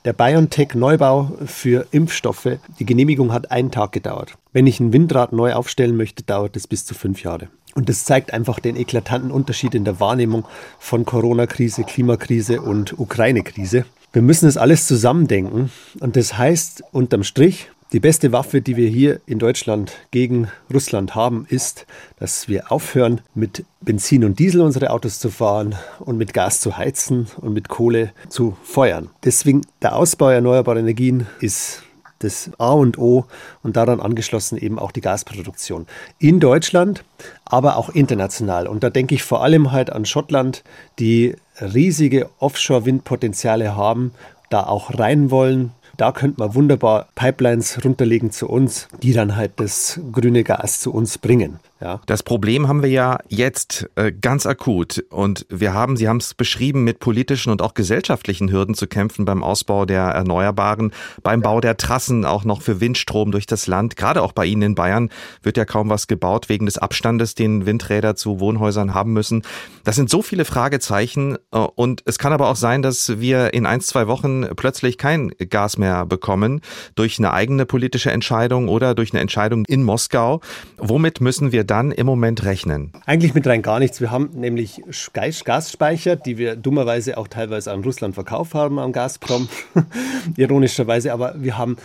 Der 0.05 0.13
BioNTech-Neubau 0.13 1.39
für 1.47 1.87
Impfstoffe, 1.91 2.59
die 2.79 2.87
Genehmigung 2.87 3.33
hat 3.33 3.51
einen 3.51 3.71
Tag 3.71 3.93
gedauert. 3.93 4.35
Wenn 4.53 4.67
ich 4.67 4.81
ein 4.81 4.93
Windrad 4.93 5.33
neu 5.33 5.55
aufstellen 5.55 5.97
möchte, 5.97 6.23
dauert 6.23 6.57
es 6.57 6.67
bis 6.67 6.85
zu 6.87 6.95
fünf 6.95 7.23
Jahre. 7.23 7.49
Und 7.77 7.91
das 7.91 8.05
zeigt 8.05 8.33
einfach 8.33 8.59
den 8.59 8.75
eklatanten 8.75 9.31
Unterschied 9.31 9.75
in 9.75 9.85
der 9.85 10.01
Wahrnehmung 10.01 10.47
von 10.79 11.05
Corona-Krise, 11.05 11.85
Klimakrise 11.85 12.63
und 12.63 12.99
Ukraine-Krise. 12.99 13.85
Wir 14.15 14.23
müssen 14.23 14.49
es 14.49 14.57
alles 14.57 14.87
zusammendenken. 14.87 15.71
Und 16.01 16.17
das 16.17 16.39
heißt 16.39 16.83
unterm 16.91 17.23
Strich, 17.23 17.69
die 17.93 18.01
beste 18.01 18.33
Waffe, 18.33 18.63
die 18.63 18.77
wir 18.77 18.89
hier 18.89 19.21
in 19.27 19.39
Deutschland 19.39 19.93
gegen 20.11 20.49
Russland 20.73 21.15
haben, 21.15 21.47
ist, 21.51 21.87
dass 22.19 22.49
wir 22.49 22.73
aufhören, 22.73 23.21
mit 23.35 23.65
Benzin 23.83 24.25
und 24.25 24.39
Diesel 24.39 24.63
unsere 24.63 24.91
Autos 24.91 25.21
zu 25.21 25.29
fahren 25.31 25.75
und 26.01 26.17
mit 26.17 26.33
Gas 26.33 26.61
zu 26.61 26.79
heizen 26.79 27.29
und 27.43 27.53
mit 27.53 27.69
Kohle 27.69 28.13
zu 28.31 28.57
feuern. 28.65 29.11
Deswegen 29.23 29.61
der 29.83 29.95
Ausbau 29.95 30.31
erneuerbarer 30.31 30.79
Energien 30.79 31.27
ist 31.41 31.83
das 32.21 32.51
A 32.59 32.73
und 32.73 32.99
O 32.99 33.27
und 33.63 33.77
daran 33.77 34.01
angeschlossen 34.01 34.57
eben 34.59 34.79
auch 34.79 34.93
die 34.93 35.01
Gasproduktion 35.01 35.87
in 36.19 36.41
Deutschland, 36.41 37.05
aber 37.45 37.77
auch 37.77 37.91
international. 37.91 38.67
Und 38.67 38.83
da 38.83 38.91
denke 38.91 39.15
ich 39.15 39.23
vor 39.23 39.43
allem 39.43 39.73
halt 39.73 39.91
an 39.91 40.05
Schottland, 40.05 40.65
die 40.99 41.37
riesige 41.61 42.31
Offshore-Windpotenziale 42.39 43.77
haben, 43.77 44.13
da 44.51 44.65
auch 44.67 44.99
rein 44.99 45.31
wollen, 45.31 45.73
da 45.97 46.13
könnte 46.13 46.41
man 46.41 46.55
wunderbar 46.55 47.09
Pipelines 47.15 47.83
runterlegen 47.83 48.31
zu 48.31 48.49
uns, 48.49 48.89
die 49.03 49.13
dann 49.13 49.37
halt 49.37 49.53
das 49.57 49.99
grüne 50.13 50.45
Gas 50.45 50.81
zu 50.81 50.93
uns 50.93 51.17
bringen. 51.17 51.59
Ja. 51.81 52.01
Das 52.07 52.23
Problem 52.23 52.69
haben 52.69 52.83
wir 52.83 52.89
ja 52.89 53.19
jetzt 53.29 53.89
äh, 53.97 54.11
ganz 54.11 54.47
akut 54.47 55.05
und 55.11 55.45
wir 55.51 55.75
haben, 55.75 55.99
Sie 55.99 56.09
haben 56.09 56.17
es 56.17 56.33
beschrieben, 56.33 56.85
mit 56.85 57.01
politischen 57.01 57.51
und 57.51 57.61
auch 57.61 57.75
gesellschaftlichen 57.75 58.51
Hürden 58.51 58.75
zu 58.75 58.87
kämpfen 58.87 59.27
beim 59.27 59.43
Ausbau 59.43 59.85
der 59.85 60.05
Erneuerbaren, 60.05 60.93
beim 61.23 61.43
Bau 61.43 61.61
der 61.61 61.77
Trassen 61.77 62.25
auch 62.25 62.45
noch 62.45 62.63
für 62.63 62.81
Windstrom 62.81 63.31
durch 63.31 63.45
das 63.45 63.67
Land. 63.67 63.97
Gerade 63.97 64.23
auch 64.23 64.33
bei 64.33 64.47
Ihnen 64.47 64.63
in 64.63 64.75
Bayern 64.75 65.11
wird 65.43 65.59
ja 65.59 65.67
kaum 65.67 65.91
was 65.91 66.07
gebaut 66.07 66.49
wegen 66.49 66.65
des 66.65 66.79
Abstandes, 66.79 67.35
den 67.35 67.67
Windräder 67.67 68.17
zu 68.17 68.41
Wohnhäusern 68.41 68.95
haben 68.95 69.13
müssen. 69.13 69.43
Das 69.85 69.97
sind 69.97 70.09
so 70.09 70.23
viele 70.23 70.47
Fragezeichen 70.47 71.37
äh, 71.53 71.59
und 71.59 72.03
es 72.07 72.19
kann 72.19 72.33
aber 72.33 72.49
auch 72.49 72.57
sein, 72.57 72.81
dass 72.81 73.21
wir 73.21 73.53
in 73.53 73.67
ein, 73.67 73.83
zwei 73.83 74.07
Wochen 74.07 74.47
plötzlich 74.57 74.97
kein 74.97 75.31
Gas 75.51 75.77
mehr 75.77 76.07
bekommen 76.07 76.63
durch 76.95 77.19
eine 77.19 77.35
eigene 77.35 77.67
politische 77.67 78.13
Entscheidung 78.13 78.69
oder 78.69 78.95
durch 78.95 79.13
eine 79.13 79.21
Entscheidung 79.21 79.67
in 79.67 79.83
Moskau. 79.83 80.41
Womit 80.79 81.21
müssen 81.21 81.53
wir 81.53 81.66
dann 81.67 81.93
im 81.93 82.07
Moment 82.07 82.45
rechnen? 82.45 82.93
Eigentlich 83.05 83.35
mit 83.35 83.47
rein 83.47 83.63
gar 83.63 83.79
nichts. 83.79 84.01
Wir 84.01 84.11
haben 84.11 84.31
nämlich 84.35 84.83
Gasspeicher, 85.13 86.17
die 86.17 86.39
wir 86.39 86.57
dummerweise 86.57 87.19
auch 87.19 87.29
teilweise 87.29 87.73
an 87.73 87.83
Russland 87.83 88.15
verkauft 88.15 88.55
haben, 88.55 88.79
am 88.79 88.93
Gazprom, 88.93 89.49
ironischerweise. 90.37 91.13
Aber 91.13 91.35
wir 91.37 91.59
haben 91.59 91.77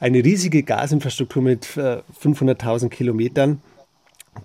eine 0.00 0.24
riesige 0.24 0.62
Gasinfrastruktur 0.62 1.42
mit 1.42 1.66
500.000 1.66 2.86
äh, 2.86 2.88
Kilometern 2.88 3.62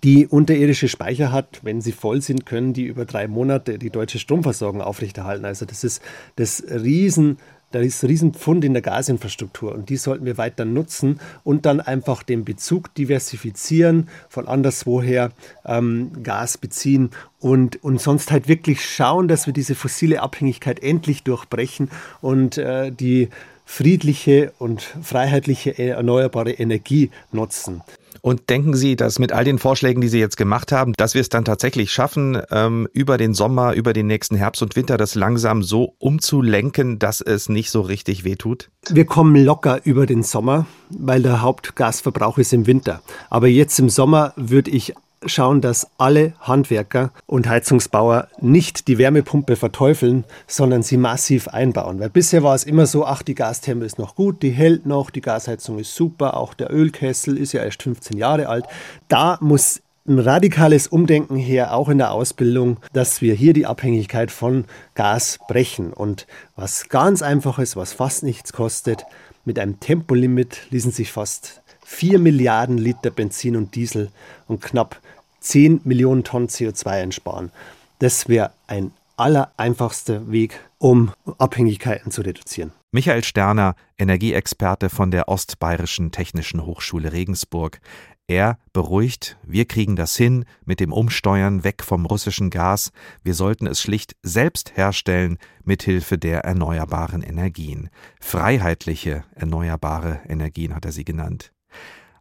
die 0.02 0.28
unterirdische 0.28 0.88
Speicher 0.88 1.32
hat. 1.32 1.60
Wenn 1.62 1.82
sie 1.82 1.92
voll 1.92 2.22
sind, 2.22 2.46
können 2.46 2.74
die 2.74 2.86
über 2.86 3.06
drei 3.06 3.28
Monate 3.28 3.78
die 3.78 3.90
deutsche 3.90 4.20
Stromversorgung 4.20 4.82
aufrechterhalten. 4.82 5.46
Also 5.46 5.66
das 5.66 5.84
ist 5.84 6.02
das 6.36 6.64
riesen 6.68 7.38
da 7.74 7.80
ist 7.80 8.04
ein 8.04 8.08
Riesenpfund 8.08 8.64
in 8.64 8.74
der 8.74 8.84
Gasinfrastruktur 8.84 9.74
und 9.74 9.90
die 9.90 9.98
sollten 9.98 10.26
wir 10.26 10.38
weiter 10.38 10.64
nutzen 10.64 11.20
und 11.44 11.66
dann 11.66 11.82
einfach 11.82 12.22
den 12.22 12.46
Bezug 12.46 12.94
diversifizieren, 12.94 14.10
von 14.30 14.48
anderswoher 14.48 15.32
ähm, 15.66 16.24
Gas 16.24 16.58
beziehen 16.58 17.10
und, 17.40 17.84
und 17.84 18.00
sonst 18.00 18.32
halt 18.32 18.48
wirklich 18.48 18.86
schauen, 18.86 19.28
dass 19.28 19.48
wir 19.48 19.54
diese 19.54 19.74
fossile 19.74 20.22
Abhängigkeit 20.22 20.84
endlich 20.84 21.24
durchbrechen 21.24 21.90
und 22.22 22.60
äh, 22.60 22.92
die 22.92 23.30
friedliche 23.66 24.54
und 24.60 24.82
freiheitliche 24.82 25.78
erneuerbare 25.78 26.52
Energie 26.52 27.10
nutzen. 27.32 27.82
Und 28.26 28.50
denken 28.50 28.74
Sie, 28.74 28.96
dass 28.96 29.20
mit 29.20 29.34
all 29.34 29.44
den 29.44 29.60
Vorschlägen, 29.60 30.00
die 30.00 30.08
Sie 30.08 30.18
jetzt 30.18 30.38
gemacht 30.38 30.72
haben, 30.72 30.94
dass 30.94 31.14
wir 31.14 31.20
es 31.20 31.28
dann 31.28 31.44
tatsächlich 31.44 31.92
schaffen, 31.92 32.42
ähm, 32.52 32.88
über 32.94 33.18
den 33.18 33.34
Sommer, 33.34 33.74
über 33.74 33.92
den 33.92 34.08
nächsten 34.08 34.38
Herbst 34.38 34.62
und 34.62 34.78
Winter 34.78 34.96
das 34.96 35.14
langsam 35.14 35.62
so 35.62 35.96
umzulenken, 36.00 37.00
dass 37.00 37.20
es 37.20 37.50
nicht 37.50 37.70
so 37.70 37.82
richtig 37.82 38.24
wehtut? 38.24 38.70
Wir 38.90 39.04
kommen 39.04 39.36
locker 39.36 39.82
über 39.84 40.06
den 40.06 40.24
Sommer, 40.24 40.68
weil 40.90 41.22
der 41.22 41.42
Hauptgasverbrauch 41.42 42.38
ist 42.38 42.54
im 42.54 42.66
Winter. 42.66 43.02
Aber 43.30 43.50
jetzt 43.50 43.78
im 43.80 43.90
Sommer 43.90 44.32
würde 44.38 44.72
ich 44.72 44.94
schauen, 45.26 45.62
dass 45.62 45.88
alle 45.98 46.34
Handwerker 46.40 47.12
und 47.26 47.48
Heizungsbauer 47.48 48.28
nicht 48.40 48.88
die 48.88 48.98
Wärmepumpe 48.98 49.56
verteufeln, 49.56 50.24
sondern 50.48 50.84
sie 50.84 50.98
massiv 50.98 51.48
einbauen. 51.48 52.00
Weil 52.00 52.10
bisher 52.10 52.44
war 52.44 52.56
es 52.56 52.64
immer 52.64 52.86
so, 52.86 53.06
ach, 53.06 53.24
die 53.24 53.36
Gastherme 53.36 53.86
ist 53.86 54.00
noch 54.00 54.16
gut, 54.16 54.42
die 54.42 54.52
hält 54.52 54.86
noch, 54.86 55.10
die 55.10 55.22
Gasheizung 55.22 55.80
ist 55.80 55.96
super, 55.96 56.38
auch 56.38 56.54
der 56.54 56.72
Ölkessel 56.72 57.38
ist 57.38 57.54
ja 57.54 57.64
erst 57.64 57.84
15 57.84 58.18
Jahre 58.18 58.48
alt. 58.48 58.66
Da 59.08 59.38
muss 59.42 59.82
ein 60.06 60.20
radikales 60.20 60.88
Umdenken 60.88 61.38
her, 61.38 61.74
auch 61.74 61.88
in 61.88 61.98
der 61.98 62.12
Ausbildung, 62.12 62.78
dass 62.92 63.22
wir 63.22 63.34
hier 63.34 63.54
die 63.54 63.66
Abhängigkeit 63.66 64.32
von 64.32 64.66
Gas 64.96 65.40
brechen. 65.48 65.94
Und 65.94 66.28
was 66.56 66.90
ganz 66.90 67.22
einfach 67.22 67.58
ist, 67.60 67.76
was 67.76 67.94
fast 67.94 68.24
nichts 68.24 68.52
kostet, 68.52 69.06
mit 69.46 69.60
einem 69.60 69.80
Tempolimit 69.80 70.68
ließen 70.70 70.92
sich 70.92 71.12
fast 71.12 71.62
4 71.86 72.20
Milliarden 72.20 72.78
Liter 72.78 73.12
Benzin 73.12 73.56
und 73.56 73.76
Diesel 73.76 74.10
und 74.48 74.62
knapp 74.62 75.00
10 75.44 75.82
Millionen 75.84 76.24
Tonnen 76.24 76.48
CO2 76.48 76.88
einsparen. 76.88 77.52
Das 78.00 78.28
wäre 78.28 78.52
ein 78.68 78.92
allereinfachster 79.16 80.32
Weg, 80.32 80.60
um 80.80 81.12
Abhängigkeiten 81.38 82.12
zu 82.12 82.22
reduzieren. 82.22 82.72
Michael 82.92 83.24
Sterner, 83.24 83.76
Energieexperte 83.98 84.90
von 84.90 85.12
der 85.12 85.28
Ostbayerischen 85.28 86.12
Technischen 86.12 86.66
Hochschule 86.66 87.14
Regensburg. 87.14 87.80
Er 88.28 88.58
beruhigt, 88.72 89.38
wir 89.44 89.66
kriegen 89.66 89.96
das 89.96 90.16
hin 90.16 90.46
mit 90.66 90.80
dem 90.80 90.94
Umsteuern 90.94 91.64
weg 91.64 91.84
vom 91.84 92.06
russischen 92.06 92.50
Gas, 92.50 92.92
wir 93.24 93.34
sollten 93.34 93.68
es 93.68 93.82
schlicht 93.82 94.16
selbst 94.24 94.78
herstellen 94.78 95.38
mithilfe 95.64 96.18
der 96.18 96.42
erneuerbaren 96.42 97.22
Energien. 97.22 97.90
Freiheitliche 98.20 99.24
erneuerbare 99.36 100.22
Energien 100.28 100.74
hat 100.74 100.86
er 100.86 100.92
sie 100.92 101.06
genannt. 101.06 101.53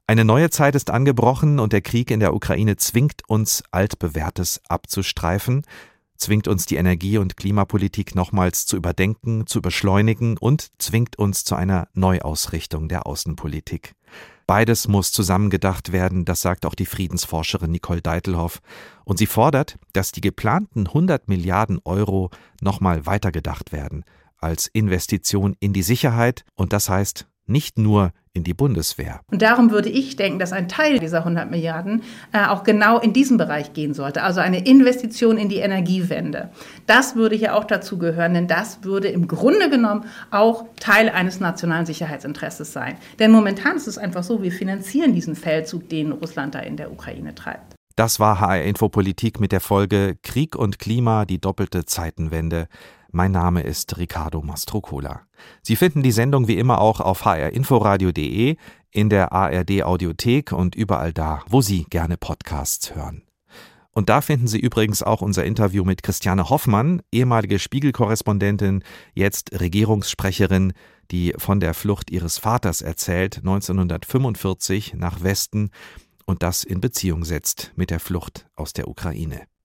Eine 0.07 0.25
neue 0.25 0.51
Zeit 0.51 0.75
ist 0.75 0.91
angebrochen 0.91 1.59
und 1.59 1.73
der 1.73 1.81
Krieg 1.81 2.11
in 2.11 2.21
der 2.21 2.35
Ukraine 2.35 2.77
zwingt 2.77 3.23
uns, 3.29 3.63
altbewährtes 3.71 4.61
abzustreifen, 4.69 5.63
zwingt 6.17 6.49
uns 6.49 6.67
die 6.67 6.77
Energie- 6.77 7.19
und 7.19 7.37
Klimapolitik 7.37 8.15
nochmals 8.15 8.67
zu 8.67 8.77
überdenken, 8.77 9.47
zu 9.47 9.63
beschleunigen 9.63 10.37
und 10.39 10.71
zwingt 10.79 11.19
uns 11.19 11.45
zu 11.45 11.55
einer 11.55 11.89
Neuausrichtung 11.95 12.89
der 12.89 13.07
Außenpolitik. 13.07 13.95
Beides 14.47 14.89
muss 14.89 15.13
zusammengedacht 15.13 15.93
werden, 15.93 16.25
das 16.25 16.43
sagt 16.43 16.67
auch 16.67 16.75
die 16.75 16.87
Friedensforscherin 16.87 17.71
Nicole 17.71 18.03
Deitelhoff. 18.03 18.61
Und 19.05 19.19
sie 19.19 19.27
fordert, 19.27 19.79
dass 19.93 20.13
die 20.13 20.21
geplanten 20.21 20.89
100 20.89 21.29
Milliarden 21.29 21.81
Euro 21.85 22.31
nochmal 22.61 23.07
weitergedacht 23.07 23.73
werden, 23.73 24.05
als 24.37 24.67
Investition 24.67 25.57
in 25.61 25.73
die 25.73 25.83
Sicherheit 25.83 26.45
und 26.55 26.73
das 26.73 26.89
heißt 26.89 27.27
nicht 27.47 27.79
nur 27.79 28.13
in 28.35 28.45
die 28.45 28.55
Bundeswehr. 28.55 29.21
Und 29.31 29.43
darum 29.43 29.71
würde 29.71 29.91
ich 29.91 30.17
denken, 30.17 30.39
dass 30.39 30.53
ein 30.53 30.69
Teil 30.69 30.99
dieser 30.99 31.19
100 31.19 31.51
Milliarden 31.51 32.03
äh, 32.33 32.47
auch 32.47 32.63
genau 32.63 32.99
in 32.99 33.13
diesem 33.13 33.37
Bereich 33.37 33.75
gehen 33.75 33.93
sollte, 33.93 34.23
also 34.23 34.41
eine 34.41 34.65
Investition 34.65 35.37
in 35.37 35.51
die 35.51 35.59
Energiewende. 35.59 36.51
Das 36.87 37.15
würde 37.15 37.37
hier 37.37 37.55
auch 37.55 37.65
dazu 37.65 37.99
gehören, 37.99 38.33
denn 38.33 38.49
das 38.49 38.85
würde 38.85 39.09
im 39.09 39.29
Grunde 39.29 39.69
genommen 39.69 40.07
auch 40.31 40.65
Teil 40.81 41.11
eines 41.11 41.41
nationalen 41.41 41.85
Sicherheitsinteresses 41.85 42.73
sein. 42.73 42.97
Denn 43.19 43.31
momentan 43.31 43.77
ist 43.77 43.87
es 43.87 43.99
einfach 43.99 44.23
so, 44.23 44.43
wir 44.43 44.53
finanzieren 44.53 45.13
diesen 45.13 45.37
Feldzug, 45.37 45.89
den 45.91 46.13
Russland 46.13 46.55
da 46.55 46.61
in 46.61 46.79
der 46.79 46.91
Ukraine 46.91 47.35
treibt. 47.35 47.75
Das 47.97 48.19
war 48.19 48.41
HR 48.41 48.63
Infopolitik 48.63 49.39
mit 49.39 49.53
der 49.53 49.61
Folge 49.61 50.17
Krieg 50.23 50.57
und 50.57 50.79
Klima, 50.79 51.27
die 51.27 51.39
doppelte 51.39 51.85
Zeitenwende. 51.85 52.69
Mein 53.15 53.31
Name 53.31 53.61
ist 53.61 53.99
Ricardo 53.99 54.41
Mastrocola. 54.41 55.27
Sie 55.61 55.77
finden 55.77 56.03
die 56.03 56.13
Sendung 56.13 56.49
wie 56.49 56.57
immer 56.57 56.81
auch 56.81 56.99
auf 56.99 57.27
hrinforadio.de, 57.27 58.57
in 58.91 59.11
der 59.11 59.33
ARD 59.33 59.83
Audiothek 59.83 60.53
und 60.53 60.75
überall 60.75 61.13
da, 61.13 61.43
wo 61.47 61.61
Sie 61.61 61.85
gerne 61.91 62.17
Podcasts 62.17 62.95
hören. 62.95 63.23
Und 63.91 64.09
da 64.09 64.23
finden 64.23 64.47
Sie 64.47 64.59
übrigens 64.59 65.03
auch 65.03 65.21
unser 65.21 65.45
Interview 65.45 65.85
mit 65.85 66.03
Christiane 66.03 66.49
Hoffmann, 66.49 67.03
ehemalige 67.13 67.59
Spiegelkorrespondentin, 67.59 68.83
jetzt 69.13 69.61
Regierungssprecherin, 69.61 70.73
die 71.11 71.35
von 71.37 71.61
der 71.61 71.75
Flucht 71.75 72.11
ihres 72.11 72.39
Vaters 72.39 72.81
erzählt, 72.81 73.39
1945 73.39 74.95
nach 74.95 75.23
Westen 75.23 75.71
und 76.25 76.43
das 76.43 76.65
in 76.65 76.81
Beziehung 76.81 77.27
setzt 77.27 77.73
mit 77.77 77.91
der 77.91 78.01
Flucht 78.01 78.47
aus 78.57 78.73
der 78.73 78.89
Ukraine. 78.89 79.43